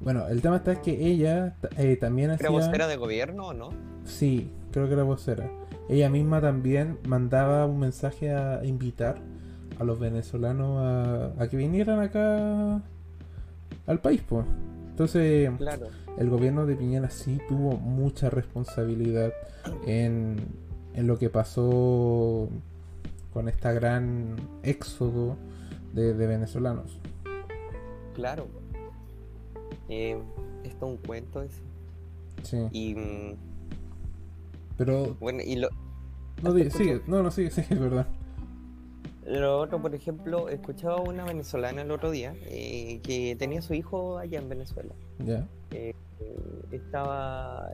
[0.00, 2.48] Bueno, el tema está es que ella eh, también hacía...
[2.48, 3.70] ¿Era vocera de gobierno o no?
[4.04, 5.50] Sí, creo que era vocera.
[5.88, 9.16] Ella misma también mandaba un mensaje a invitar
[9.78, 12.82] a los venezolanos a, que vinieran acá
[13.86, 14.44] al país, pues.
[14.90, 15.50] Entonces,
[16.18, 19.32] el gobierno de Piñera sí tuvo mucha responsabilidad
[19.86, 20.36] en,
[20.94, 22.48] en lo que pasó
[23.32, 25.36] con esta gran éxodo
[25.92, 26.98] de, venezolanos.
[28.14, 28.48] Claro.
[29.88, 30.18] Eh,
[30.64, 31.62] esto es un cuento ese.
[32.42, 32.66] Sí.
[32.72, 32.96] Y.
[34.78, 35.16] Pero.
[35.20, 35.68] Bueno, y lo.
[36.42, 38.06] No, sigue, no, no, sigue, sigue, es verdad.
[39.26, 43.74] Lo otro, por ejemplo, escuchaba a una venezolana el otro día eh, que tenía su
[43.74, 44.94] hijo allá en Venezuela.
[45.18, 45.46] Ya.
[45.72, 45.94] Eh,
[46.70, 47.70] estaba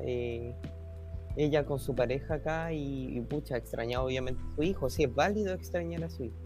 [1.37, 4.89] ella con su pareja acá y, pucha, extrañaba obviamente a su hijo.
[4.89, 6.37] Sí, es válido extrañar a su hijo.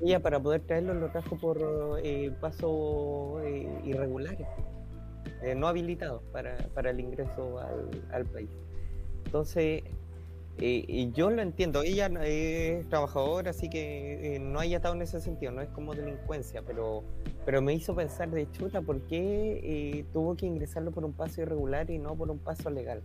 [0.00, 1.58] Y ella para poder traerlo lo trajo por
[2.02, 4.46] eh, pasos eh, irregulares,
[5.42, 8.48] eh, no habilitados para, para, el ingreso al, al país.
[9.26, 9.82] Entonces,
[10.58, 15.52] y yo lo entiendo, ella es trabajadora, así que no haya estado en ese sentido,
[15.52, 17.04] no es como delincuencia, pero,
[17.44, 21.90] pero me hizo pensar de chuta por qué tuvo que ingresarlo por un paso irregular
[21.90, 23.02] y no por un paso legal.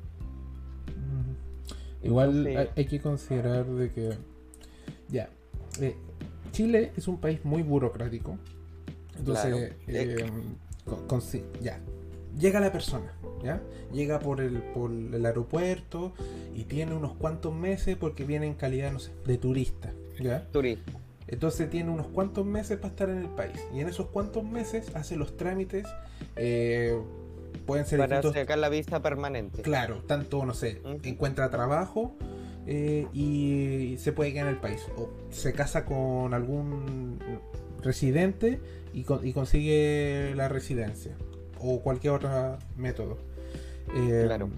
[2.04, 4.18] Igual hay, que considerar de que
[5.10, 5.30] ya
[5.80, 5.96] eh,
[6.52, 8.38] Chile es un país muy burocrático.
[9.18, 10.26] Entonces, eh,
[11.62, 11.80] ya
[12.38, 13.14] llega la persona,
[13.44, 13.62] ¿ya?
[13.92, 16.14] Llega por el, por el aeropuerto
[16.56, 20.48] y tiene unos cuantos meses porque viene en calidad, no sé, de turista, ¿ya?
[20.52, 20.92] Turista.
[21.28, 23.60] Entonces tiene unos cuantos meses para estar en el país.
[23.74, 25.88] Y en esos cuantos meses hace los trámites
[26.36, 27.00] eh,
[27.66, 29.62] pueden ser para sacar la vista permanente.
[29.62, 32.16] Claro, tanto, no sé, encuentra trabajo
[32.68, 34.82] eh, y se puede quedar en el país.
[34.98, 37.20] O se casa con algún
[37.82, 38.60] residente
[38.94, 41.16] y, consigue la residencia.
[41.62, 43.18] O cualquier otro método.
[43.96, 44.50] Eh, claro.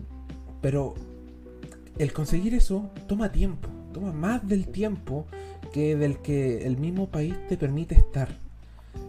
[0.61, 0.95] Pero
[1.97, 3.69] el conseguir eso toma tiempo.
[3.93, 5.27] Toma más del tiempo
[5.71, 8.29] que del que el mismo país te permite estar.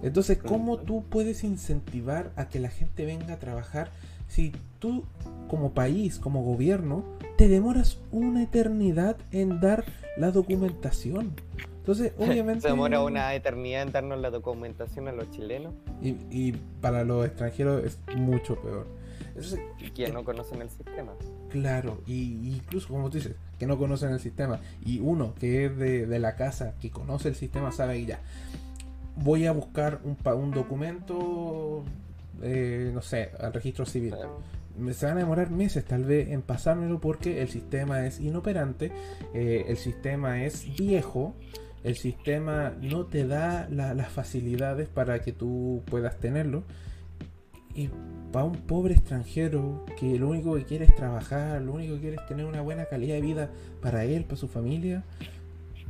[0.03, 3.91] Entonces, ¿cómo tú puedes incentivar a que la gente venga a trabajar
[4.29, 5.05] si tú
[5.49, 7.05] como país, como gobierno,
[7.37, 9.85] te demoras una eternidad en dar
[10.17, 11.33] la documentación?
[11.85, 12.63] Entonces, obviamente...
[12.63, 15.75] Se demora una eternidad en darnos la documentación a los chilenos.
[16.03, 18.87] Y, para los extranjeros es mucho peor.
[19.29, 19.61] Entonces,
[19.95, 21.13] que no conocen el sistema.
[21.51, 24.61] Claro, y incluso como tú dices, que no conocen el sistema.
[24.85, 28.21] Y uno que es de, de la casa, que conoce el sistema, sabe que ya
[29.17, 31.85] voy a buscar un, un documento,
[32.43, 34.15] eh, no sé, al registro civil.
[34.93, 38.91] Se van a demorar meses tal vez en pasármelo porque el sistema es inoperante,
[39.33, 41.35] eh, el sistema es viejo,
[41.85, 46.65] el sistema no te da las facilidades para que tú puedas tenerlo.
[47.77, 47.91] Y
[48.33, 52.17] para un pobre extranjero que lo único que quiere es trabajar, lo único que quiere
[52.17, 53.51] es tener una buena calidad de vida
[53.83, 55.05] para él, para su familia,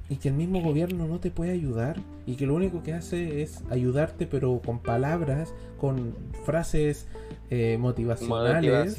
[0.09, 3.43] y que el mismo gobierno no te puede ayudar y que lo único que hace
[3.43, 6.15] es ayudarte pero con palabras, con
[6.45, 7.07] frases
[7.51, 8.99] eh, motivacionales,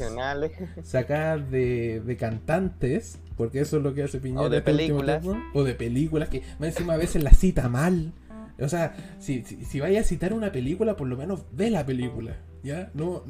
[0.84, 4.42] sacadas de, de, cantantes, porque eso es lo que hace Piñera.
[4.42, 5.24] O de este películas.
[5.54, 8.14] o de películas que más encima a veces la cita mal.
[8.60, 12.38] O sea, si, si, vaya a citar una película, por lo menos ve la película.
[12.64, 12.90] ¿Ya?
[12.94, 13.24] No,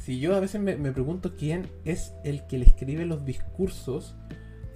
[0.00, 4.16] si yo a veces me, me pregunto quién es el que le escribe los discursos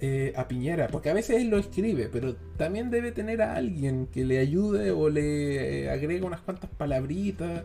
[0.01, 4.07] eh, a Piñera, porque a veces él lo escribe, pero también debe tener a alguien
[4.07, 7.63] que le ayude o le eh, agregue unas cuantas palabritas,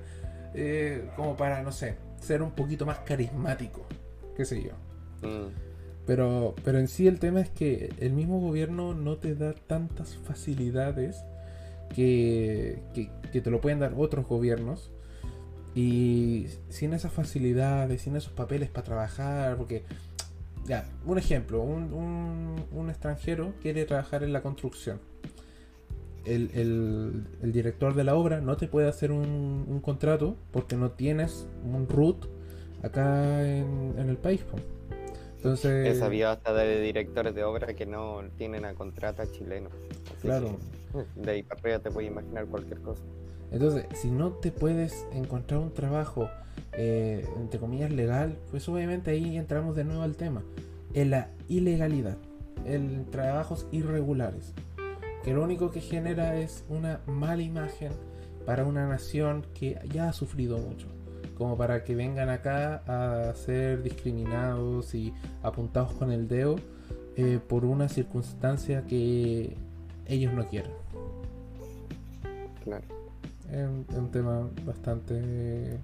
[0.52, 3.86] eh, como para, no sé, ser un poquito más carismático,
[4.36, 4.72] qué sé yo.
[5.28, 5.73] Mm.
[6.06, 10.16] Pero, pero en sí el tema es que el mismo gobierno no te da tantas
[10.16, 11.24] facilidades
[11.94, 14.90] que, que, te lo pueden dar otros gobiernos.
[15.74, 19.82] Y sin esas facilidades, sin esos papeles para trabajar, porque
[20.66, 25.00] ya, un ejemplo, un, extranjero quiere trabajar en la construcción.
[26.24, 31.88] El, director de la obra no te puede hacer un, contrato porque no tienes un
[31.88, 32.26] root
[32.82, 34.44] acá en, el país.
[35.44, 35.86] Entonces...
[35.86, 39.68] He sabido hasta de directores de obra que no tienen a contrato chileno.
[40.22, 40.56] claro.
[41.16, 43.02] de ahí para arriba te puedes imaginar cualquier cosa.
[43.52, 46.28] Entonces, si no te puedes encontrar un trabajo
[46.76, 50.42] eh, entre comillas, legal, pues obviamente ahí entramos de nuevo al tema,
[50.92, 52.16] en la ilegalidad,
[52.64, 54.52] en trabajos irregulares,
[55.22, 57.92] que lo único que genera es una mala imagen
[58.44, 60.88] para una nación que ya ha sufrido mucho,
[61.36, 65.12] como para que vengan acá a ser discriminados y
[65.42, 66.56] apuntados con el dedo
[67.16, 69.56] eh, por una circunstancia que
[70.06, 70.72] ellos no quieren.
[72.62, 72.84] Claro.
[73.50, 75.78] Es un tema bastante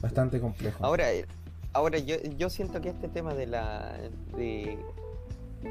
[0.00, 0.84] bastante complejo.
[0.84, 1.26] Ahora, eh,
[1.72, 3.96] ahora yo, yo siento que este tema de la
[4.36, 4.78] de,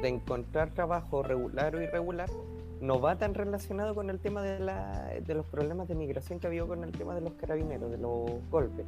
[0.02, 2.28] encontrar trabajo regular o irregular
[2.84, 6.46] no va tan relacionado con el tema de, la, de los problemas de migración que
[6.46, 8.84] ha habido con el tema de los carabineros, de los golpes.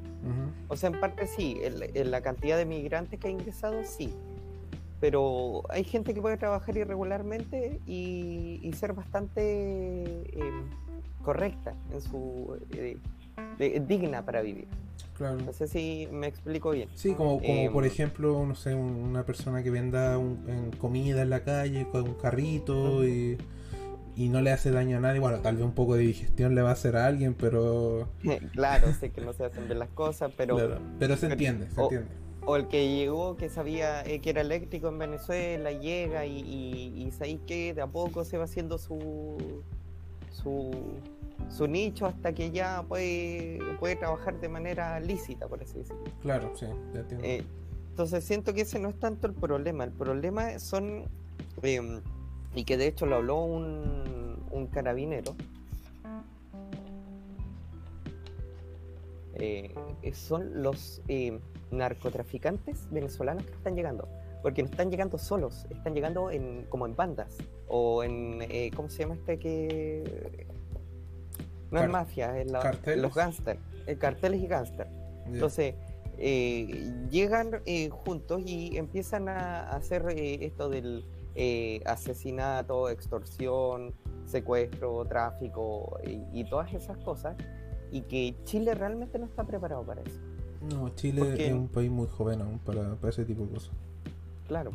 [0.69, 4.13] O sea, en parte sí, en, la cantidad de migrantes que ha ingresado, sí.
[5.01, 10.03] Pero hay gente que puede trabajar irregularmente y, ser bastante
[10.39, 10.65] em,
[11.23, 14.69] correcta en su eh, digna para vivir.
[15.19, 16.91] No sé si me explico bien.
[16.95, 20.21] Sí, como, como por em, ejemplo, no sé, una persona que venda
[20.79, 23.39] comida en la calle con un carrito y,
[24.17, 25.21] no le hace daño a nadie.
[25.21, 28.09] Bueno, tal vez un poco de digestión le va a hacer a alguien, pero...
[28.53, 30.57] claro, sé que no se hacen bien las cosas, pero...
[30.99, 32.09] pero se entiende, se o, entiende.
[32.45, 37.13] O el que llegó, que sabía eh, que era eléctrico en Venezuela, llega y, y,
[37.25, 39.63] y, que de a poco se va haciendo su...
[40.31, 40.71] su
[41.49, 46.05] su nicho hasta que ya puede, puede trabajar de manera lícita, por así decirlo.
[46.23, 47.27] Claro, sí, ya entiendo.
[47.27, 47.45] Eh,
[47.91, 51.05] entonces siento que ese no es tanto el problema, el problema son,
[51.63, 52.01] em,
[52.57, 55.37] y que de hecho lo habló un, un carabinero,
[59.35, 59.73] eh,
[60.13, 61.39] son los em,
[61.71, 64.09] narcotraficantes venezolanos que están llegando.
[64.43, 67.37] Porque no están llegando solos, están llegando en, como en bandas.
[67.69, 70.47] O en, eh, ¿cómo se llama este que
[71.71, 72.51] no es mafia, es
[72.97, 74.91] los gángsters, eh, carteles y gángsters.
[75.27, 75.75] Entonces,
[76.19, 81.05] eh, llegan eh, juntos y empiezan a hacer esto del
[81.85, 85.99] asesinato, extorsión, secuestro, tráfico
[86.33, 87.37] y, todas esas cosas.
[87.93, 90.21] Y que Chile realmente no está preparado para eso.
[90.61, 93.71] No, Chile es un país muy joven aún para, ese tipo de cosas.
[94.49, 94.71] Claro.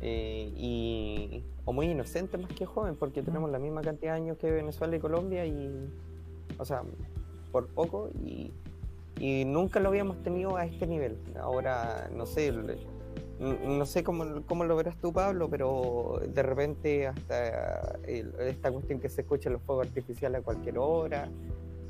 [0.00, 4.50] y, o muy inocente más que joven, porque tenemos la misma cantidad de años que
[4.50, 5.90] Venezuela y Colombia y,
[6.58, 6.82] o sea,
[7.50, 8.52] por poco y,
[9.44, 11.18] nunca lo habíamos tenido a este nivel.
[11.38, 12.52] Ahora, no sé,
[13.40, 19.08] no sé cómo, cómo lo verás tú, Pablo, pero de repente hasta esta cuestión que
[19.08, 21.26] se escucha los fuegos artificiales a cualquier hora,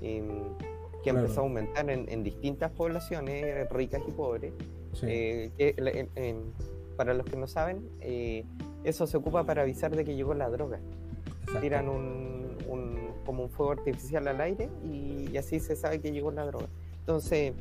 [0.00, 0.28] em,
[1.02, 4.52] que ha empezado a aumentar en, distintas poblaciones, ricas y pobres.
[5.02, 5.50] Eh,
[6.96, 8.44] para los que no saben, eh,
[8.84, 10.78] eso se ocupa para avisar de que llegó la droga.
[11.60, 12.56] Tiran un,
[13.24, 16.66] como un fuego artificial al aire y, así se sabe que llegó la droga.
[17.00, 17.54] Entonces,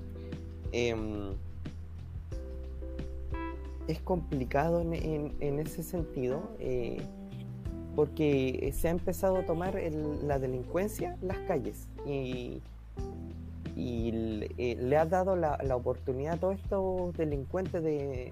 [0.71, 1.33] em,
[3.89, 7.01] es complicado en, ese sentido eh,
[7.95, 9.79] porque se ha empezado a tomar
[10.23, 12.61] la delincuencia las calles y,
[13.75, 18.31] eh, le, ha dado la, oportunidad a todos estos delincuentes de,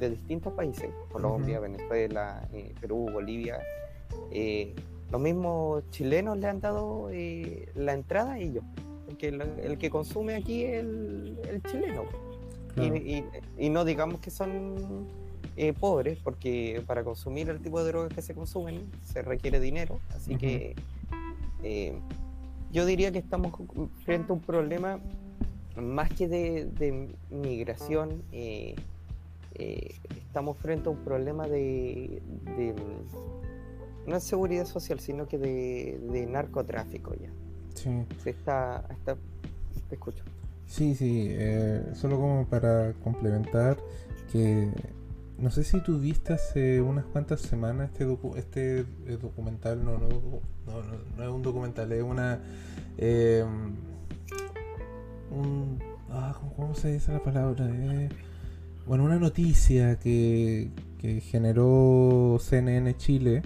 [0.00, 3.60] distintos países, Colombia, Venezuela, eh, Perú, Bolivia,
[5.12, 7.08] los mismos chilenos le han dado
[7.76, 8.64] la entrada a ellos.
[9.06, 12.02] porque el, que consume aquí es el, chileno.
[12.76, 15.06] Y, no digamos que son
[15.56, 20.00] eh, pobres, porque para consumir el tipo de drogas que se consumen se requiere dinero,
[20.14, 20.74] así que
[21.62, 21.94] eh,
[22.72, 23.52] yo diría que estamos
[24.04, 24.98] frente a un problema
[25.76, 28.74] más que de, migración, eh,
[30.16, 32.20] estamos frente a un problema de,
[34.06, 37.30] no es seguridad social, sino que de, narcotráfico ya.
[37.74, 37.90] Sí.
[38.22, 39.16] Se está, está,
[39.88, 40.24] te escucho.
[40.66, 41.34] Sí, sí,
[41.94, 43.76] solo como para complementar
[44.32, 44.68] que
[45.38, 48.06] no sé si tú viste hace unas cuantas semanas este
[48.36, 50.82] este eh, documental, no, no, no,
[51.16, 52.40] no, es un documental, es una...
[52.96, 53.74] Em,
[55.30, 55.78] un,
[56.10, 57.68] ah, ¿Cómo se dice la palabra?
[57.68, 58.08] Eh,
[58.86, 63.42] bueno, una noticia que, que generó CNN Chile,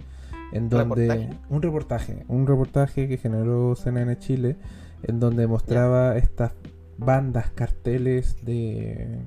[0.53, 1.31] en donde...
[1.49, 4.57] Un reportaje, un reportaje que generó CNN Chile,
[5.05, 6.53] en donde mostraba estas
[6.99, 9.21] bandas, carteles de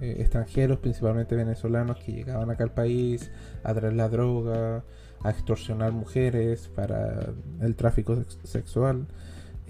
[0.00, 3.30] eh, extranjeros, principalmente venezolanos, que llegaban acá al país
[3.62, 4.84] a traer la droga,
[5.22, 9.06] a extorsionar mujeres para el tráfico sexual.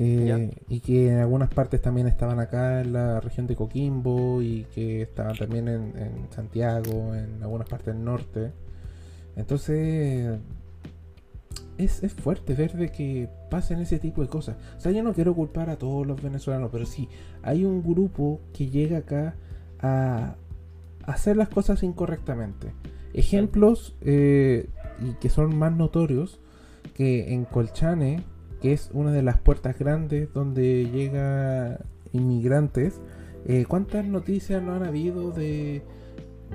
[0.01, 4.65] Eh, y que en algunas partes también estaban acá en la región de Coquimbo y
[4.73, 8.53] que estaban también en, en Santiago, en algunas partes del norte.
[9.35, 10.39] Entonces,
[11.79, 14.57] es, es, fuerte ver de que pasen ese tipo de cosas.
[14.77, 17.09] O sea, yo no quiero culpar a todos los venezolanos, pero sí,
[17.43, 19.37] hay un grupo que llega acá
[19.81, 20.37] a
[21.05, 22.73] hacer las cosas incorrectamente.
[23.15, 24.69] Ejemplos eh,
[25.01, 26.41] y que son más notorios
[26.95, 28.25] que en Colchane,
[28.61, 31.81] que es una de las puertas grandes donde llega
[32.13, 33.01] inmigrantes,
[33.47, 35.83] eh, ¿cuántas noticias no han habido de,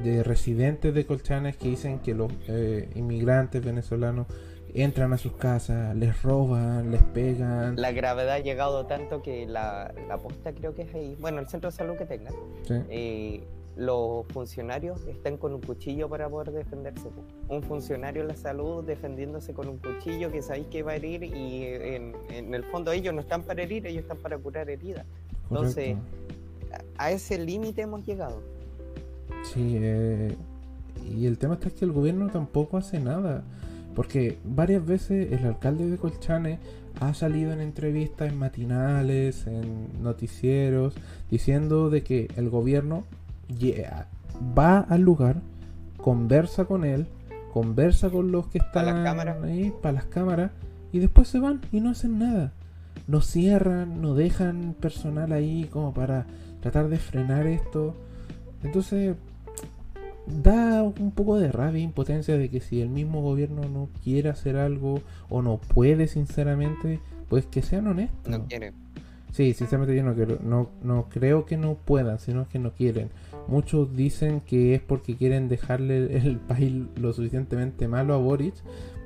[0.04, 4.28] de residentes de Colchanes que dicen que los eh, inmigrantes venezolanos
[4.74, 7.76] entran a sus casas, les roban, les pegan.
[7.76, 11.48] La gravedad ha llegado tanto que la, la posta creo que es ahí, bueno, el
[11.48, 12.34] centro de salud que tengan,
[12.90, 13.44] eh,
[13.76, 17.10] los funcionarios están con un cuchillo para poder defenderse.
[17.50, 21.24] Un funcionario de la salud defendiéndose con un cuchillo que sabéis que va a herir
[21.24, 25.06] y en, en, el fondo ellos no están para herir, ellos están para curar heridas.
[25.50, 25.98] Entonces,
[26.98, 28.42] a, ese límite hemos llegado.
[29.44, 30.36] Sí, eh,
[31.12, 33.44] y el tema está es que el gobierno tampoco hace nada.
[33.96, 36.60] Porque varias veces el alcalde de Colchane
[37.00, 40.96] ha salido en entrevistas, en matinales, en noticieros,
[41.30, 43.04] diciendo de que el gobierno
[44.58, 45.42] va al lugar,
[45.98, 47.08] conversa con él,
[47.52, 49.06] conversa con los que están
[49.44, 50.52] ahí para las cámaras
[50.92, 52.54] y después se van y no hacen nada.
[53.08, 56.26] No cierran, no dejan personal ahí como para
[56.62, 57.96] tratar de frenar esto.
[58.64, 59.16] Entonces,
[60.26, 64.30] da un poco de rabia e impotencia de que si el mismo gobierno no quiere
[64.30, 67.00] hacer algo o no puede sinceramente,
[67.30, 68.30] pues que sean honestos.
[68.30, 68.74] No quiere.
[69.32, 73.10] Sí, sinceramente yo no, quiero, no, no creo que no puedan, sino que no quieren.
[73.48, 78.54] Muchos dicen que es porque quieren dejarle el país lo suficientemente malo a Boric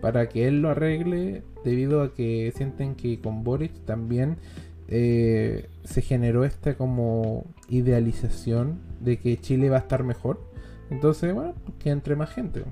[0.01, 4.37] para que él lo arregle debido a que sienten que con Boric también
[4.89, 10.46] eh, se generó esta como idealización de que Chile va a estar mejor
[10.89, 12.63] entonces, bueno, que entre más gente.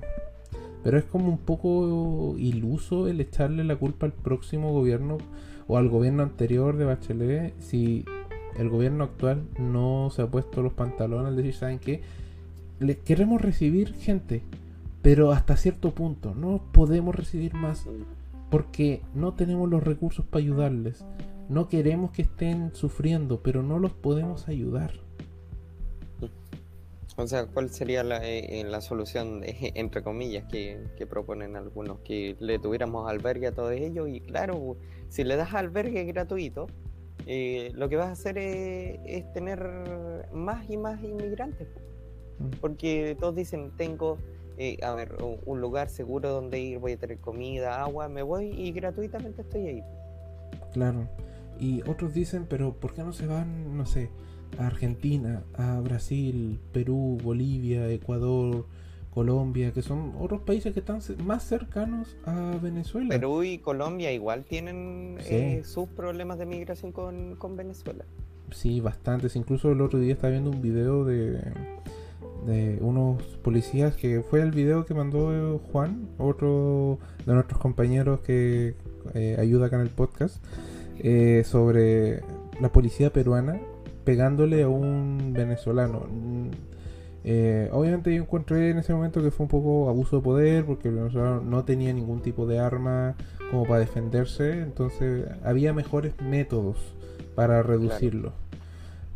[0.82, 5.18] Pero es como un poco iluso el echarle la culpa al próximo gobierno
[5.66, 8.04] o al gobierno anterior de Bachelet si
[8.56, 12.02] el gobierno actual no se ha puesto los pantalones al decir, ¿saben qué?
[12.78, 14.42] Le queremos recibir gente,
[15.02, 17.86] pero hasta cierto punto, no podemos recibir más
[18.50, 21.04] porque no tenemos los recursos para ayudarles.
[21.48, 24.92] No queremos que estén sufriendo, pero no los podemos ayudar.
[27.18, 32.00] O sea, ¿cuál sería la, eh, la solución, entre comillas, que, proponen algunos?
[32.00, 34.76] Que le tuviéramos albergue a todos ellos y claro,
[35.08, 36.66] si le das albergue gratuito,
[37.26, 41.68] eh, lo que vas a hacer es, tener más y más inmigrantes.
[42.38, 42.50] Mm.
[42.60, 44.18] Porque todos dicen, tengo,
[44.58, 48.48] eh, a ver, un lugar seguro donde ir, voy a tener comida, agua, me voy
[48.48, 49.82] y gratuitamente estoy ahí.
[50.74, 51.08] Claro.
[51.58, 54.10] Y otros dicen, pero ¿por qué no se van, no sé,
[54.58, 58.66] a Argentina, a Brasil, Perú, Bolivia, Ecuador,
[59.16, 63.08] Colombia, que son otros países que están más cercanos a Venezuela.
[63.08, 68.04] Perú y Colombia igual tienen eh, sus problemas de migración con, Venezuela.
[68.52, 69.34] Sí, bastantes.
[69.34, 71.40] Incluso el otro día estaba viendo un video de,
[72.46, 78.74] de unos policías que fue el video que mandó Juan, otro de nuestros compañeros que
[79.14, 80.44] eh, ayuda acá en el podcast,
[80.98, 82.20] eh, sobre
[82.60, 83.60] la policía peruana
[84.06, 86.06] pegándole a un venezolano.
[86.08, 86.50] Mm,
[87.24, 90.88] eh, obviamente yo encontré en ese momento que fue un poco abuso de poder porque
[90.88, 93.16] el venezolano no tenía ningún tipo de arma
[93.50, 96.94] como para defenderse, entonces había mejores métodos
[97.34, 98.32] para reducirlo.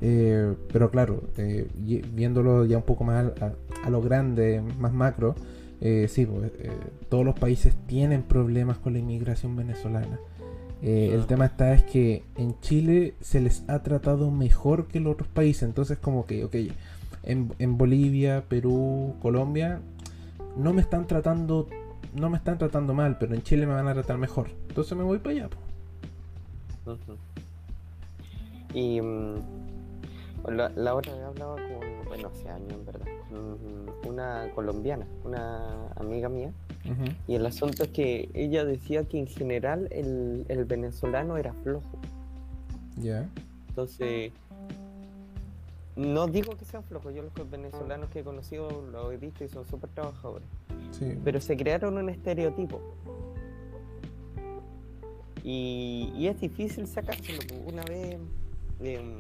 [0.01, 3.33] Eh, pero claro, eh, viéndolo ya un poco más
[3.85, 5.37] a, lo grande, más macro,
[5.81, 6.51] sí, pues,
[7.09, 10.19] todos los países tienen problemas con la inmigración venezolana.
[10.83, 15.15] El tema está es que en Chile se les ha tratado mejor que en los
[15.15, 15.65] otros países.
[15.65, 16.55] Entonces como que, ok,
[17.23, 19.81] en, en Bolivia, Perú, Colombia,
[20.57, 21.69] no me están tratando
[22.15, 24.49] no me están tratando mal, pero en Chile me van a tratar mejor.
[24.69, 25.49] Entonces me voy para allá.
[28.75, 29.35] Y mm,
[30.49, 33.07] la, otra vez hablaba con, bueno, hace años en verdad,
[34.09, 36.53] una colombiana, una amiga mía.
[37.27, 41.99] Y el asunto es que ella decía que en general el, el venezolano era flojo.
[42.97, 43.29] Ya.
[43.69, 44.33] Entonces,
[45.97, 49.49] no digo que sean flojos, yo los venezolanos que he conocido los he visto y
[49.49, 50.49] son súper trabajadores.
[51.25, 52.81] Pero se crearon un estereotipo.
[55.43, 57.41] Y, es difícil sacárselo.
[57.67, 58.19] Una vez,
[58.81, 59.19] em,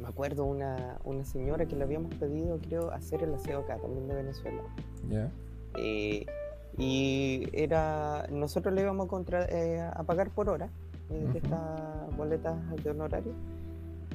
[0.00, 4.08] me acuerdo una, una señora que le habíamos pedido, creo, hacer el aseo acá, también
[4.08, 4.62] de Venezuela.
[5.76, 6.26] Eh,
[6.78, 10.68] y era, nosotros le íbamos a, contra, eh, a pagar por hora
[11.10, 13.32] eh, de estas boletas de honorario.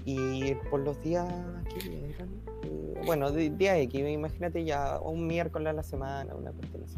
[0.06, 1.28] Y por los días,
[1.70, 2.30] ¿qué eran?
[2.64, 6.98] Eh, bueno, día X, imagínate ya un miércoles a la semana, una cuestión así.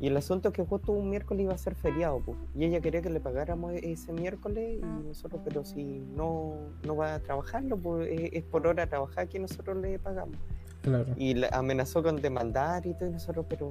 [0.00, 2.80] Y el asunto es que justo un miércoles iba a ser feriado, pues, y ella
[2.80, 7.20] quería que le pagáramos e-, ese miércoles y nosotros, pero si no, no va a
[7.20, 10.36] trabajarlo, pues es, por hora trabajar que nosotros le pagamos.
[10.82, 11.06] Claro.
[11.16, 13.70] Y amenazó con demandar y todo, y nosotros, pero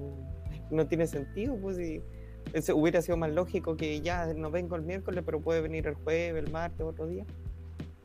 [0.73, 2.01] no tiene sentido, pues si
[2.73, 6.43] hubiera sido más lógico que ya no vengo el miércoles, pero puede venir el jueves,
[6.43, 7.25] el martes, otro día.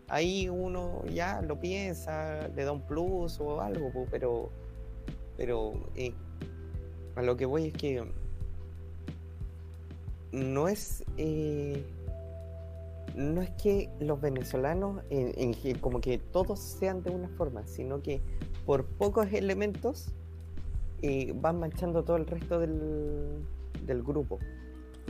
[0.08, 4.50] Ahí uno ya lo piensa, le da un plus o algo, pero,
[5.36, 6.14] pero eh,
[7.14, 8.02] a lo que voy es que
[10.32, 11.84] no es eh,
[13.14, 18.22] no es que los venezolanos en, como que todos sean de una forma, sino que
[18.64, 20.14] por pocos elementos
[21.02, 23.44] eh, van manchando todo el resto del,
[23.86, 24.38] del grupo.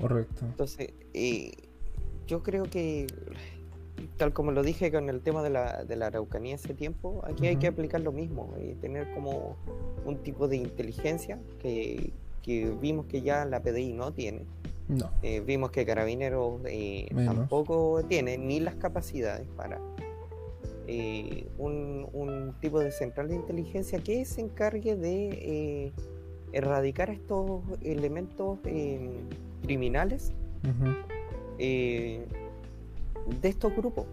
[0.01, 0.45] Correcto.
[0.45, 0.93] Entonces,
[2.27, 3.07] yo creo que
[4.17, 7.47] tal como lo dije con el tema de la, de la Araucanía hace tiempo, aquí
[7.47, 9.57] hay que aplicar lo mismo, y tener como
[10.05, 12.13] un tipo de inteligencia que,
[12.81, 14.47] vimos que ya la PDI no tiene.
[14.89, 15.11] No.
[15.23, 19.79] Eh, vimos que Carabineros eh, tampoco tiene ni las capacidades para
[20.89, 25.93] eh, un, tipo de central de inteligencia que se encargue de
[26.53, 28.59] erradicar estos elementos
[29.63, 30.33] criminales
[31.59, 34.07] de estos grupos.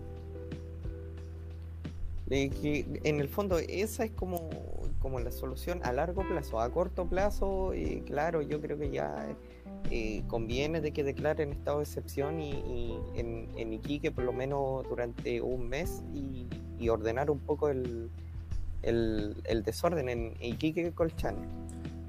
[2.28, 4.50] que en el fondo esa es como,
[5.00, 6.60] como la solución a largo plazo.
[6.60, 9.36] A corto plazo, eh, claro, yo creo que ya
[9.92, 14.88] eh, conviene de que declaren estado de excepción y, en, en, Iquique por lo menos
[14.90, 16.48] durante un mes y,
[16.90, 18.10] ordenar un poco el,
[18.84, 21.38] el, desorden en Iquique Colchane.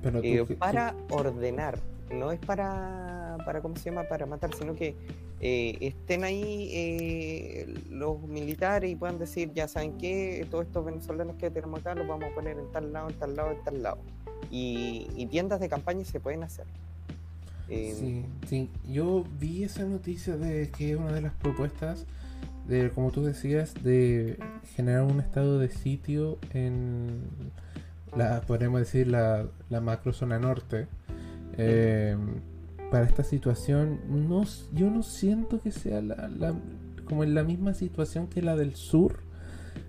[0.02, 1.78] Pero eh, para ordenar,
[2.10, 4.04] no es para, para, ¿cómo se llama?
[4.08, 4.94] Para matar, sino que
[5.40, 11.36] eh, estén ahí eh, los militares y puedan decir, ya saben qué, todos estos venezolanos
[11.36, 13.82] que tenemos acá los vamos a poner en tal lado, en tal lado, en tal
[13.82, 13.98] lado.
[14.50, 16.66] Y, tiendas de campaña se pueden hacer.
[17.68, 22.06] Sí, sí, yo vi esa noticia de que una de las propuestas,
[22.68, 24.38] de como tú decías, de
[24.74, 27.22] generar un estado de sitio en
[28.16, 30.88] la, podríamos decir, la, la macro zona norte.
[31.58, 32.16] Eh,
[32.90, 36.54] para esta situación, no, yo no siento que sea la,
[37.04, 39.20] como en la misma situación que la del sur.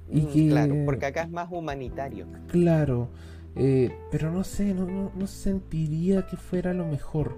[0.10, 2.28] Y que, claro, porque acá es más humanitario.
[2.48, 3.10] Claro,
[3.56, 7.36] eh, pero no sé, no, no, sentiría que fuera lo mejor.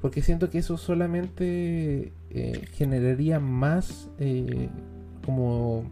[0.00, 4.68] Porque siento que eso solamente eh, generaría más eh,
[5.24, 5.84] como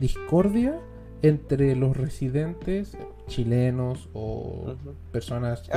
[0.00, 0.78] discordia
[1.22, 2.96] entre los residentes
[3.26, 4.76] chilenos o
[5.12, 5.68] personas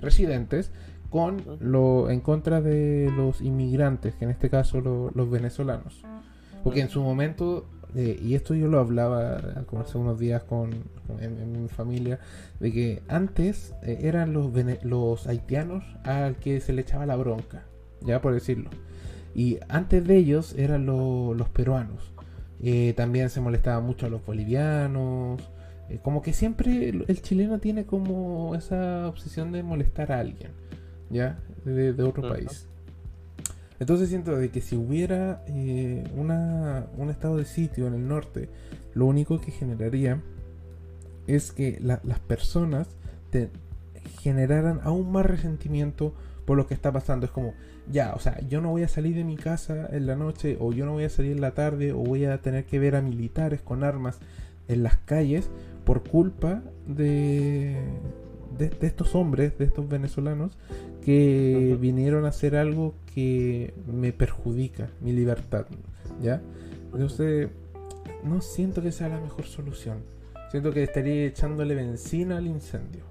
[0.00, 0.70] residentes
[1.12, 6.02] con lo en contra de los inmigrantes, que en este caso los venezolanos.
[6.64, 9.36] Porque en su momento, eh, y esto yo lo hablaba
[9.80, 10.70] hace unos días con,
[11.20, 12.18] en, mi familia,
[12.60, 14.50] de que antes eh, eran los,
[14.84, 17.64] los haitianos al que se le echaba la bronca,
[18.04, 18.70] ya por decirlo.
[19.34, 22.12] Y antes de ellos eran los peruanos.
[22.62, 25.42] Eh, también se molestaba mucho a los bolivianos.
[26.02, 30.52] como que siempre el chileno tiene como esa obsesión de molestar a alguien.
[31.10, 31.38] ¿ya?
[31.64, 32.66] De, otro país.
[33.78, 38.48] Entonces siento de que si hubiera eh, una, un estado de sitio en el norte,
[38.94, 40.20] lo único que generaría
[41.26, 42.88] es que las personas
[44.20, 46.14] generaran aún más resentimiento
[46.44, 47.26] por lo que está pasando.
[47.26, 47.54] Es como,
[47.90, 50.72] ya, o sea, yo no voy a salir de mi casa en la noche, o
[50.72, 53.02] yo no voy a salir en la tarde, o voy a tener que ver a
[53.02, 54.18] militares con armas
[54.68, 55.50] en las calles
[55.84, 57.76] por culpa de,
[58.58, 60.56] de, estos hombres, de estos venezolanos,
[61.04, 65.66] que vinieron a hacer algo que me perjudica mi libertad,
[66.22, 66.40] ¿ya?
[66.92, 67.48] Entonces,
[68.22, 69.98] no siento que sea la mejor solución.
[70.50, 73.04] Siento que estaría echándole benzina al incendio.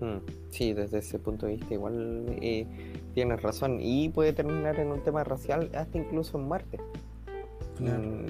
[0.00, 0.18] Mm,
[0.50, 2.66] sí, desde ese punto de vista igual eh,
[3.14, 3.78] tienes razón.
[3.80, 6.78] Y puede terminar en un tema racial hasta incluso en muerte.
[7.76, 8.26] Claro.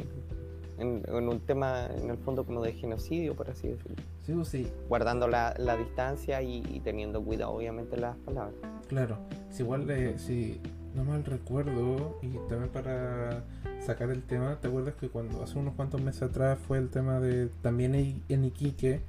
[0.78, 3.96] En, un tema, en el fondo, como de genocidio, por así decirlo.
[4.22, 4.68] Sí, pues sí.
[4.88, 8.54] Guardando la, distancia y, teniendo cuidado, obviamente, las palabras.
[8.86, 9.18] Claro.
[9.50, 10.60] Si igual, eh, si
[10.94, 13.44] no mal recuerdo, y también para
[13.80, 17.18] sacar el tema, ¿te acuerdas que cuando hace unos cuantos meses atrás fue el tema
[17.18, 19.00] de también en Iquique?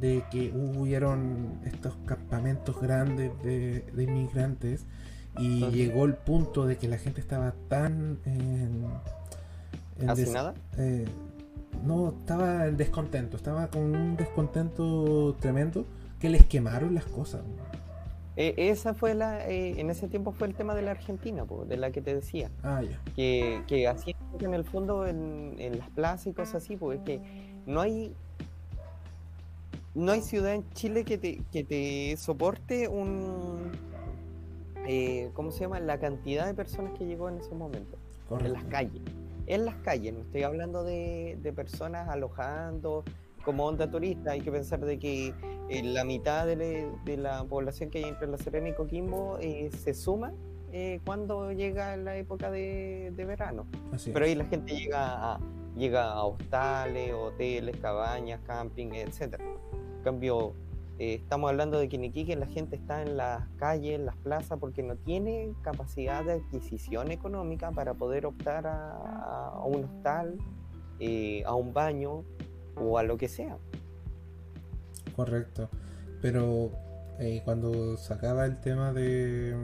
[0.00, 4.86] De que hubieron estos campamentos grandes de, inmigrantes
[5.38, 8.86] y llegó el punto de que la gente estaba tan en,
[10.00, 10.10] en
[10.78, 11.04] eh,
[11.84, 15.84] no estaba en descontento estaba con un descontento tremendo
[16.18, 17.42] que les quemaron las cosas.
[18.36, 21.76] E, esa fue la eh, en ese tiempo fue el tema de la Argentina de
[21.76, 22.50] la que te decía.
[22.62, 23.00] Ah, ya.
[23.14, 27.20] que, que así en el fondo en, en las plazas y cosas así porque que
[27.66, 28.14] no hay
[30.00, 33.70] no hay ciudad en Chile que te, que te soporte un.
[34.86, 35.78] Eh, ¿Cómo se llama?
[35.78, 37.98] La cantidad de personas que llegó en ese momento.
[38.30, 39.02] En las calles.
[39.46, 43.04] En las calles, no estoy hablando de, personas alojando
[43.44, 44.32] como onda turista.
[44.32, 45.34] Hay que pensar de que
[45.68, 46.88] eh, la mitad de,
[47.18, 50.32] la población que hay entre La Serena y Coquimbo eh, se suma
[51.04, 53.66] cuando llega la época de, verano.
[54.12, 55.40] Pero ahí la gente llega a,
[55.76, 59.44] llega a hostales, hoteles, cabañas, camping, etcétera.
[60.02, 60.54] Cambio,
[60.98, 64.16] eh, estamos hablando de que en Iquique la gente está en las calles, en las
[64.16, 70.38] plazas, porque no tiene capacidad de adquisición económica para poder optar a, un hostal,
[70.98, 72.24] eh, a un baño
[72.76, 73.56] o a lo que sea.
[75.16, 75.68] Correcto.
[76.20, 76.70] Pero
[77.18, 79.54] eh, cuando sacaba el tema de,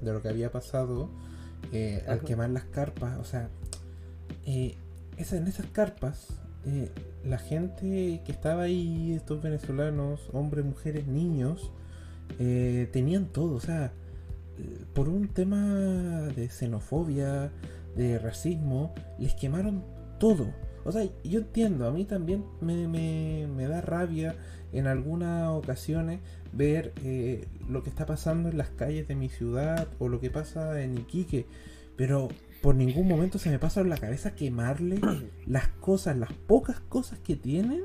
[0.00, 1.08] de, lo que había pasado,
[2.08, 3.48] al quemar las carpas, o sea,
[4.44, 6.90] en esas carpas eh,
[7.24, 11.70] la gente que estaba ahí, estos venezolanos, hombres, mujeres, niños,
[12.38, 13.92] eh, tenían todo, o sea,
[14.94, 17.50] por un tema de xenofobia,
[17.96, 19.84] de racismo, les quemaron
[20.18, 20.48] todo.
[20.84, 22.86] O sea, yo entiendo, a mí también me,
[23.46, 24.36] me, da rabia
[24.72, 26.20] en algunas ocasiones
[26.52, 30.30] ver eh, lo que está pasando en las calles de mi ciudad o lo que
[30.30, 31.46] pasa en Iquique,
[31.96, 32.28] pero
[32.62, 35.00] por ningún momento se me pasa por la cabeza quemarle
[35.46, 37.84] las cosas, las pocas cosas que tienen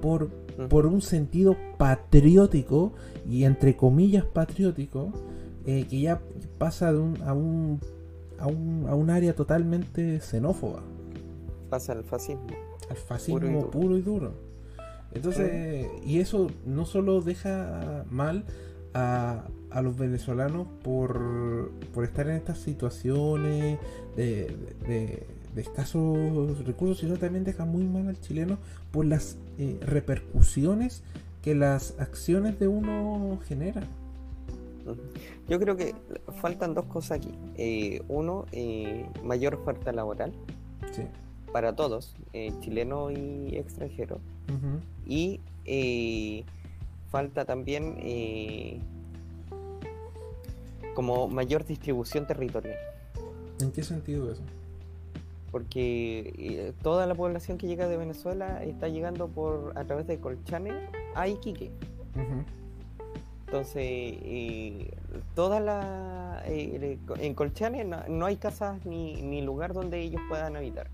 [0.00, 0.28] por,
[0.68, 2.92] por un sentido patriótico
[3.28, 5.12] y entre comillas patriótico
[5.66, 6.20] eh, que ya
[6.58, 7.80] pasa de un, a, un,
[8.38, 10.82] a, un, a un área totalmente xenófoba.
[11.70, 12.48] Pasa al fascismo.
[12.90, 14.34] Al fascismo puro y duro.
[15.14, 18.44] Entonces, y eso no solo deja mal
[18.94, 19.44] a,
[19.74, 23.78] a los venezolanos por, por, estar en estas situaciones
[24.16, 24.56] de,
[24.86, 25.26] de,
[25.60, 28.58] escasos recursos, sino también deja muy mal al chileno
[28.90, 31.02] por las eh, repercusiones
[31.42, 33.86] que las acciones de uno generan.
[35.48, 35.94] Yo creo que
[36.40, 37.32] faltan dos cosas aquí.
[37.56, 40.32] Eh, uno, eh, mayor oferta laboral
[41.52, 42.14] para todos,
[42.60, 44.20] chileno y extranjero.
[45.06, 45.40] Y
[47.10, 47.96] falta también
[50.94, 52.78] como mayor distribución territorial.
[53.60, 54.42] ¿En qué sentido eso?
[55.50, 60.18] Porque eh, toda la población que llega de Venezuela está llegando por a través de
[60.18, 60.72] Colchane
[61.14, 61.70] a Iquique.
[63.46, 64.94] Entonces, eh,
[65.34, 70.88] toda la eh, en Colchane no, hay casas ni, ni lugar donde ellos puedan habitar.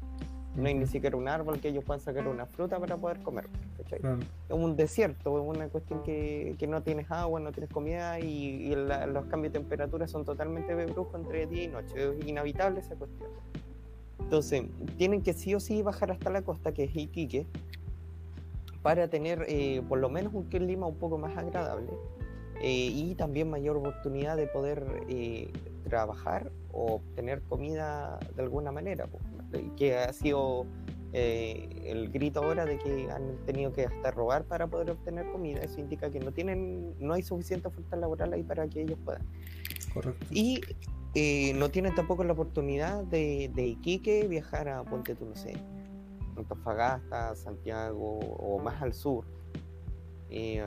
[0.59, 3.47] No hay ni siquiera un árbol que ellos puedan sacar una fruta para poder comer.
[3.91, 4.03] Es
[4.51, 9.27] un desierto, es una cuestión que, que, no tienes agua, no tienes comida y, los
[9.27, 11.95] cambios de temperatura son totalmente bruscos entre día y noche.
[11.97, 13.31] Es inhabitable esa cuestión.
[14.19, 14.65] Entonces,
[14.97, 17.47] tienen que sí o sí bajar hasta la costa, que es Iquique,
[18.83, 21.91] para tener eh, por lo menos un clima un poco más agradable
[22.61, 25.53] eh, y también mayor oportunidad de poder eh,
[25.89, 29.09] trabajar o obtener comida de alguna manera
[29.77, 30.67] que ha sido
[31.13, 35.61] eh, el grito ahora de que han tenido que hasta robar para poder obtener comida.
[35.61, 39.27] Eso indica que no tienen, no hay suficiente oferta laboral ahí para que ellos puedan.
[39.93, 40.27] Correcto.
[40.31, 40.61] Y
[41.15, 45.55] eh, no tienen tampoco la oportunidad de, de Iquique viajar a Ponte, tú no sé,
[46.37, 49.25] Antofagasta, Santiago o más al sur.
[50.31, 50.63] Eh,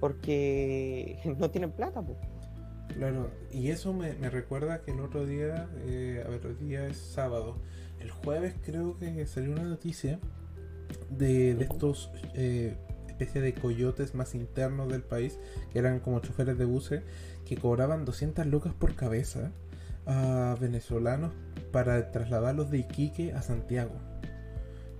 [0.00, 2.00] porque no tienen plata.
[2.00, 2.16] Pues.
[2.96, 6.96] Claro, y eso me, recuerda que el otro día, eh, a ver, el día es
[6.96, 7.56] sábado,
[8.00, 10.18] el jueves creo que salió una noticia
[11.08, 12.76] de, de estos eh,
[13.20, 15.38] especie de coyotes más internos del país,
[15.72, 17.02] que eran como choferes de buses,
[17.44, 19.52] que cobraban 200 lucas por cabeza
[20.06, 21.32] a venezolanos
[21.70, 23.92] para trasladarlos de Iquique a Santiago.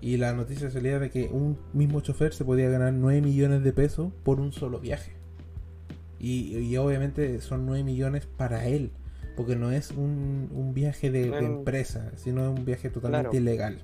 [0.03, 3.73] Y la noticia salía de que un mismo chofer se podía ganar 9 millones de
[3.73, 5.20] pesos por un solo viaje.
[6.21, 8.91] Y, obviamente son 9 millones para él,
[9.37, 13.79] porque no es un, viaje de, empresa, sino es un viaje totalmente ilegal.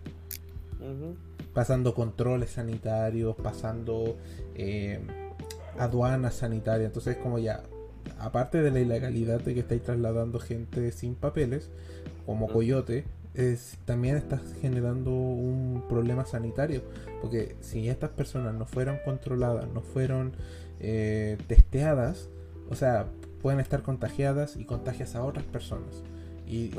[1.54, 4.16] Pasando controles sanitarios, pasando
[4.54, 5.00] eh,
[5.78, 6.88] aduanas sanitarias.
[6.88, 7.62] Entonces, como ya,
[8.18, 11.70] aparte de la ilegalidad de que estáis trasladando gente sin papeles,
[12.26, 16.82] como coyote, es, también estás generando un problema sanitario.
[17.20, 20.32] Porque si estas personas no fueron controladas, no fueron
[20.80, 22.28] eh, testeadas,
[22.70, 23.06] o sea,
[23.42, 26.02] pueden estar contagiadas y contagias a otras personas.
[26.46, 26.70] Y,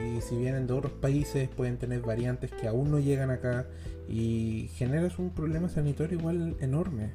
[0.00, 3.66] y, si vienen de otros países pueden tener variantes que aún no llegan acá
[4.08, 7.10] y generas un problema sanitario igual enorme.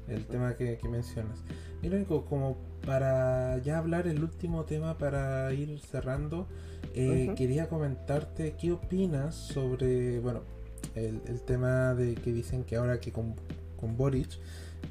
[0.09, 1.45] el tema que, mencionas.
[1.83, 6.47] Mira, como para ya hablar el último tema para ir cerrando,
[6.95, 10.41] quería comentarte qué opinas sobre, bueno,
[11.09, 13.35] el, tema de que dicen que ahora que con,
[13.79, 14.29] con Boric,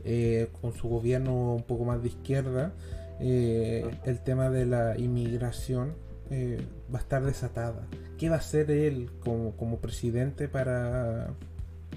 [0.03, 2.73] eh, con su gobierno un poco más de izquierda,
[3.19, 5.93] eh, el tema de la inmigración
[6.29, 6.61] eh,
[6.93, 7.87] va a estar desatada.
[8.17, 11.33] ¿Qué va a hacer él como, como presidente para,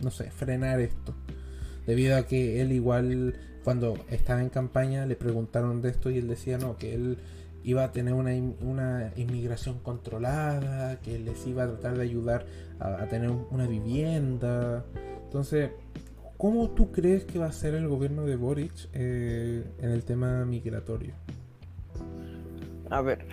[0.02, 1.14] no sé, frenar esto?
[1.86, 3.34] Debido a que él igual
[3.64, 7.18] cuando estaba en campaña le preguntaron de esto y él decía no, que él
[7.64, 12.46] iba a tener una, una, inmigración controlada, que les iba a tratar de ayudar
[12.78, 14.84] a, tener una vivienda.
[15.24, 15.70] Entonces,
[16.36, 20.44] ¿cómo tú crees que va a ser el gobierno de Boric eh, en el tema
[20.44, 21.14] migratorio?
[22.90, 23.24] A ver,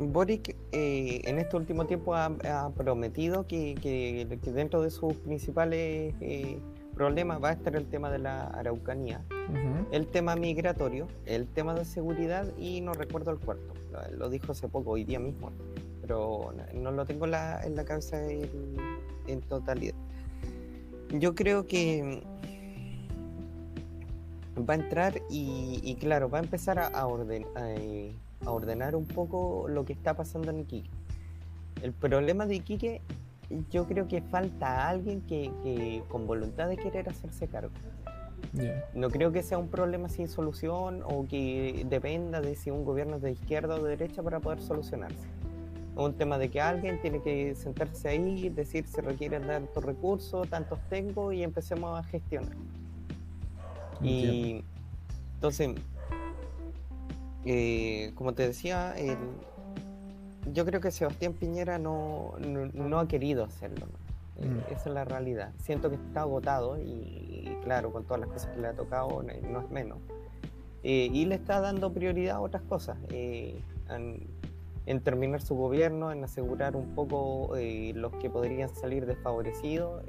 [0.00, 6.58] Boric eh, en este último tiempo ha, prometido que, que, dentro de sus principales eh,
[7.00, 9.24] problema va a estar el tema de la Araucanía,
[9.90, 13.72] el tema migratorio, el tema de seguridad y no recuerdo el cuarto.
[14.18, 15.50] Lo, dijo hace poco, hoy día mismo,
[16.02, 19.94] pero no, lo tengo en la cabeza en, totalidad.
[21.08, 22.22] Yo creo que
[24.58, 29.86] va a entrar y, claro, va a empezar a, a, a ordenar un poco lo
[29.86, 30.90] que está pasando en Iquique.
[31.80, 33.00] El problema de Iquique
[33.70, 37.72] yo creo que falta alguien que, con voluntad de querer hacerse cargo.
[38.94, 43.16] No creo que sea un problema sin solución o que dependa de si un gobierno
[43.16, 45.28] es de izquierda o de derecha para poder solucionarse.
[45.92, 50.48] Es un tema de que alguien tiene que sentarse ahí, decir se requieren tantos recursos,
[50.48, 52.56] tantos tengo y empecemos a gestionar.
[54.02, 54.64] Y
[55.34, 55.70] entonces,
[57.44, 59.18] eh, como te decía, el,
[60.52, 63.86] yo creo que Sebastián Piñera no, no, ha querido hacerlo.
[64.38, 64.72] Eh, mm.
[64.72, 65.52] Esa es la realidad.
[65.58, 69.60] Siento que está agotado y, claro, con todas las cosas que le ha tocado, no
[69.60, 69.98] es menos.
[70.82, 72.96] Eh, y le está dando prioridad a otras cosas.
[73.10, 73.60] Eh,
[74.86, 80.02] en terminar su gobierno, en asegurar un poco eh, los que podrían salir desfavorecidos.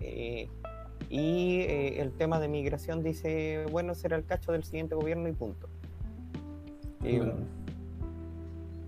[1.09, 5.67] Y el tema de migración dice, bueno, será el cacho del siguiente gobierno y punto.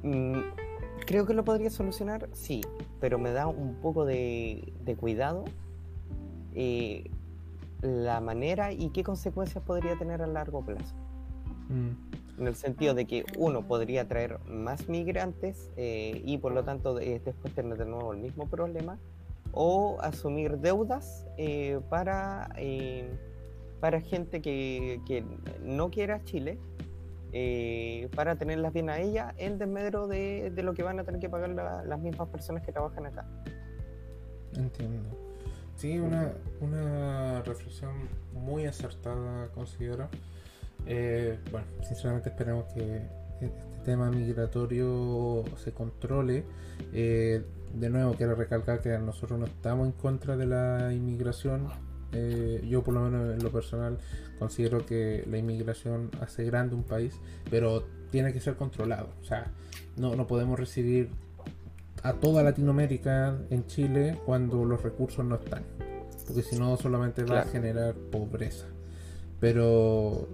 [0.03, 0.39] Mm,
[1.05, 2.61] creo que lo podría solucionar, sí,
[2.99, 5.45] pero me da un poco de, cuidado
[7.81, 10.95] la manera y qué consecuencias podría tener a largo plazo.
[11.69, 16.63] Mm en el sentido de que uno podría traer más migrantes eh, y por lo
[16.63, 18.97] tanto después tener de nuevo el mismo problema,
[19.51, 23.07] o asumir deudas eh, para, eh,
[23.79, 25.23] para gente que, que,
[25.63, 26.57] no quiera Chile,
[28.15, 31.29] para tenerlas bien a ella en desmedro de, de, lo que van a tener que
[31.29, 33.25] pagar las mismas personas que trabajan acá.
[34.55, 35.23] Entiendo.
[35.75, 36.31] Sí, una,
[36.61, 37.91] una reflexión
[38.33, 40.07] muy acertada, considero.
[40.85, 43.01] Eh, bueno, sinceramente esperamos que
[43.41, 46.43] este tema migratorio se controle.
[46.93, 51.67] Eh, de nuevo, quiero recalcar que nosotros no estamos en contra de la inmigración.
[52.11, 53.97] Eh, yo por lo menos en lo personal
[54.43, 57.13] considero que la inmigración hace grande un país,
[57.49, 59.07] pero tiene que ser controlado.
[59.21, 59.53] O sea,
[59.95, 61.09] no, no podemos recibir
[62.03, 65.63] a toda Latinoamérica en Chile cuando los recursos no están.
[66.27, 68.65] Porque si no solamente va a generar pobreza.
[69.39, 70.27] Pero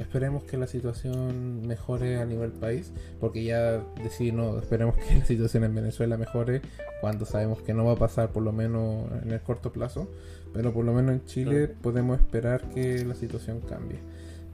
[0.00, 2.90] Esperemos que la situación mejore a nivel país,
[3.20, 6.62] porque ya decir no, esperemos que la situación en Venezuela mejore
[7.02, 10.08] cuando sabemos que no va a pasar por lo menos en el corto plazo,
[10.54, 13.98] pero por lo menos en Chile podemos esperar que la situación cambie.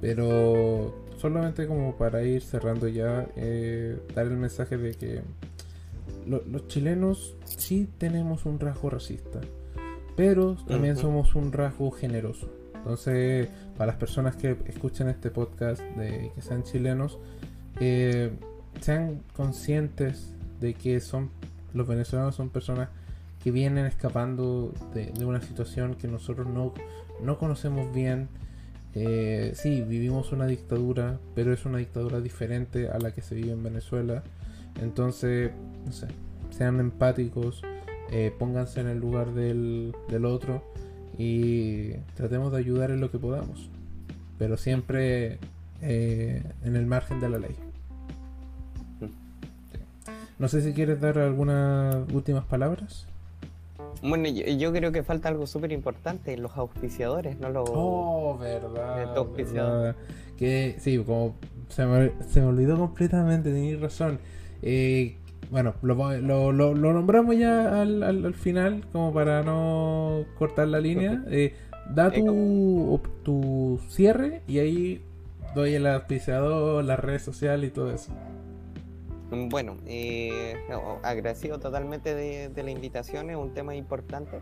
[0.00, 5.22] Pero solamente como para ir cerrando ya, eh, dar el mensaje de que
[6.26, 9.40] los chilenos sí tenemos un rasgo racista,
[10.16, 12.50] pero también somos un rasgo generoso.
[12.86, 17.18] Entonces, para las personas que escuchen este podcast, de que sean chilenos,
[17.80, 18.30] eh,
[18.80, 21.30] sean conscientes de que son
[21.74, 22.88] los venezolanos son personas
[23.42, 26.74] que vienen escapando de, una situación que nosotros no,
[27.20, 28.28] no conocemos bien.
[28.94, 33.50] Eh, sí, vivimos una dictadura, pero es una dictadura diferente a la que se vive
[33.50, 34.22] en Venezuela.
[34.80, 35.50] Entonces,
[35.84, 36.06] no sé,
[36.50, 37.62] sean empáticos,
[38.12, 40.62] eh, pónganse en el lugar del, del otro
[41.18, 43.70] y tratemos de ayudar en lo que podamos,
[44.38, 45.38] pero siempre
[45.82, 47.56] eh, en el margen de la ley.
[50.38, 53.06] No sé si quieres dar algunas últimas palabras.
[54.02, 57.68] Bueno, yo, creo que falta algo súper importante, los auspiciadores, no los...
[57.72, 59.96] Oh, verdad.
[60.36, 61.34] Que sí, como
[61.70, 64.18] se me, se me olvidó completamente, tenéis razón.
[64.60, 65.16] Eh,
[65.50, 71.22] bueno, lo, lo, nombramos ya al, al, final, como para no cortar la línea.
[71.30, 71.54] Eh,
[71.94, 75.02] da tu, tu cierre y ahí
[75.54, 78.12] doy el auspiciador, las redes sociales y todo eso.
[79.30, 80.54] Bueno, eh,
[81.02, 84.38] agradecido totalmente de, la invitación, es un tema importante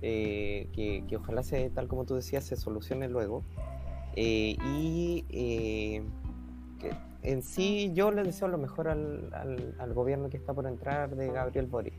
[0.00, 3.44] eh, que, que, ojalá se, tal como tú decías, se solucione luego.
[4.14, 5.24] y
[7.22, 9.30] en sí yo le deseo lo mejor al,
[9.78, 11.94] al, gobierno que está por entrar de Gabriel Boric.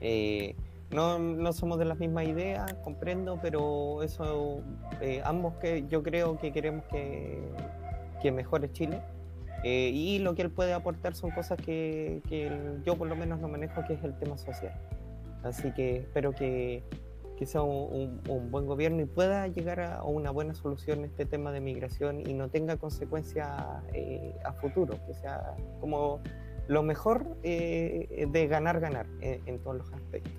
[0.00, 0.54] Eh,
[0.90, 4.60] no, no, somos de las mismas ideas, comprendo, pero eso,
[5.00, 7.40] eh, ambos que yo creo que queremos que,
[8.20, 9.00] que mejore Chile.
[9.64, 12.50] Eh, y lo que él puede aportar son cosas que, que
[12.84, 14.74] yo por lo menos no manejo, que es el tema social.
[15.42, 16.82] Así que espero que,
[17.42, 18.20] que sea un,
[18.52, 22.48] buen gobierno y pueda llegar a una buena solución este tema de migración y no
[22.48, 23.48] tenga consecuencias
[23.92, 26.20] eh, a futuro, que sea como
[26.68, 30.32] lo mejor eh, de ganar, ganar en, todos los aspectos.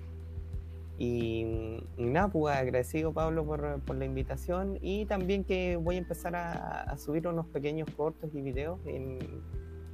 [0.96, 6.34] Y, nada, pues agradecido Pablo por, por, la invitación y también que voy a empezar
[6.34, 9.18] a, subir unos pequeños cortos y videos en,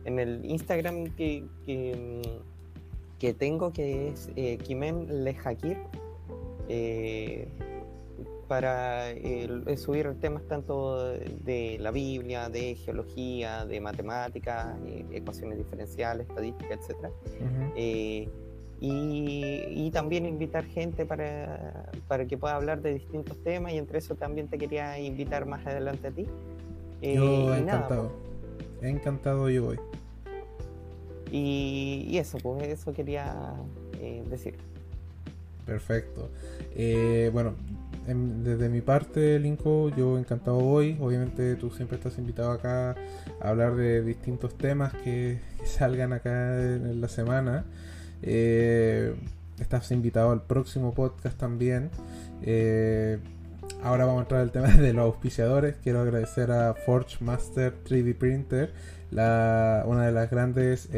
[0.04, 2.22] en el Instagram que, que,
[3.18, 5.76] que, tengo, que es eh, Kimen Lejakir
[6.72, 7.48] eh,
[8.46, 16.28] para eh, subir temas tanto de la Biblia, de geología, de matemáticas, eh, ecuaciones diferenciales,
[16.28, 17.12] estadística, etc.
[18.80, 24.14] y, también invitar gente para, para, que pueda hablar de distintos temas y entre eso
[24.14, 26.26] también te quería invitar más adelante a ti.
[27.02, 28.12] yo encantado,
[28.80, 29.80] encantado yo voy.
[31.32, 33.54] Y, y, eso, pues eso quería
[34.28, 34.69] decir.
[35.70, 36.32] Perfecto.
[36.74, 37.54] Eh, bueno,
[38.04, 40.98] desde mi parte, Linko, yo encantado hoy.
[41.00, 42.96] Obviamente tú siempre estás invitado acá
[43.40, 47.66] a hablar de distintos temas que, salgan acá en, la semana.
[48.20, 49.14] Eh,
[49.60, 51.90] estás invitado al próximo podcast también.
[52.42, 53.20] Eh,
[53.84, 55.76] ahora vamos a entrar al tema de los auspiciadores.
[55.84, 58.72] Quiero agradecer a Forge Master 3D Printer,
[59.12, 60.88] la, una de las grandes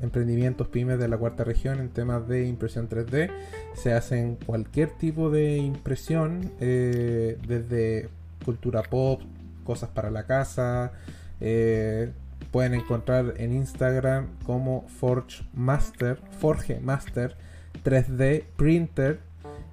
[0.00, 3.30] emprendimientos pymes de la cuarta región en temas de impresión 3D.
[3.74, 8.08] Se hacen cualquier tipo de impresión, eh, desde
[8.44, 9.22] cultura pop,
[9.64, 10.92] cosas para la casa.
[11.40, 12.12] Eh,
[12.50, 17.36] pueden encontrar en Instagram como Forge Master, Forge Master
[17.84, 19.20] 3D Printer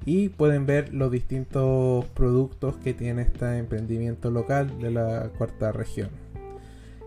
[0.05, 6.24] y pueden ver los distintos productos que tiene este emprendimiento local de la cuarta región.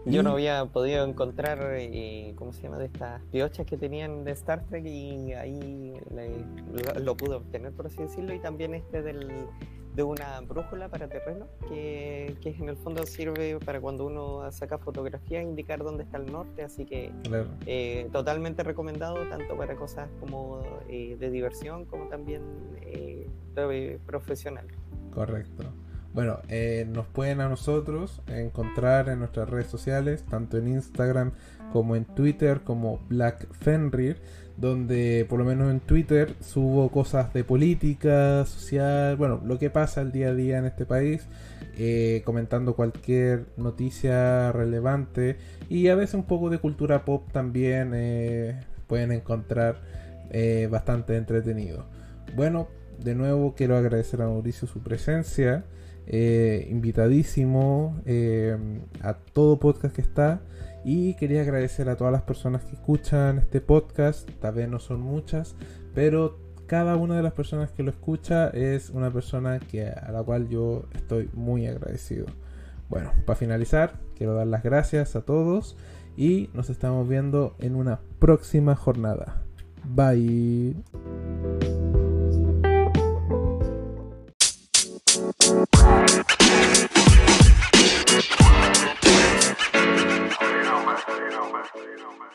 [0.09, 4.32] Yo no había podido encontrar, eh, ¿cómo se llama?, de estas piochas que tenían de
[4.32, 9.28] Star Trek y ahí lo, lo, pude obtener, por así decirlo, y también este del,
[9.98, 14.78] de una brújula para terreno, que, que, en el fondo sirve para cuando uno saca
[14.78, 17.10] fotografía indicar dónde está el norte, así que
[17.66, 22.43] eh, totalmente recomendado tanto para cosas como eh, de diversión como también
[22.82, 23.28] eh,
[24.06, 24.68] profesional.
[25.12, 25.64] Correcto.
[26.14, 31.32] Bueno, eh, nos pueden a nosotros encontrar en nuestras redes sociales, tanto en Instagram
[31.72, 34.20] como en Twitter, como Black Fenrir
[34.56, 40.01] donde por lo menos en Twitter subo cosas de política, social, bueno, lo que pasa
[40.01, 41.28] el día a día en este país,
[41.76, 45.36] eh, comentando cualquier noticia relevante
[45.68, 49.80] y a veces un poco de cultura pop también eh, pueden encontrar
[50.70, 51.86] bastante entretenido.
[52.36, 52.68] Bueno,
[53.02, 55.64] de nuevo quiero agradecer a Mauricio su presencia,
[56.10, 58.01] invitadísimo
[59.02, 60.40] a todo podcast que está.
[60.85, 64.30] Y quería agradecer a todas las personas que escuchan este podcast.
[64.40, 65.55] Tal vez no son muchas,
[65.94, 70.22] pero cada una de las personas que lo escucha es una persona que, a la
[70.22, 72.26] cual yo estoy muy agradecido.
[72.89, 75.76] Bueno, para finalizar, quiero dar las gracias a todos
[76.16, 79.43] y nos estamos viendo en una próxima jornada.
[79.85, 80.76] Bye.
[85.49, 85.69] You know,
[92.19, 92.29] man.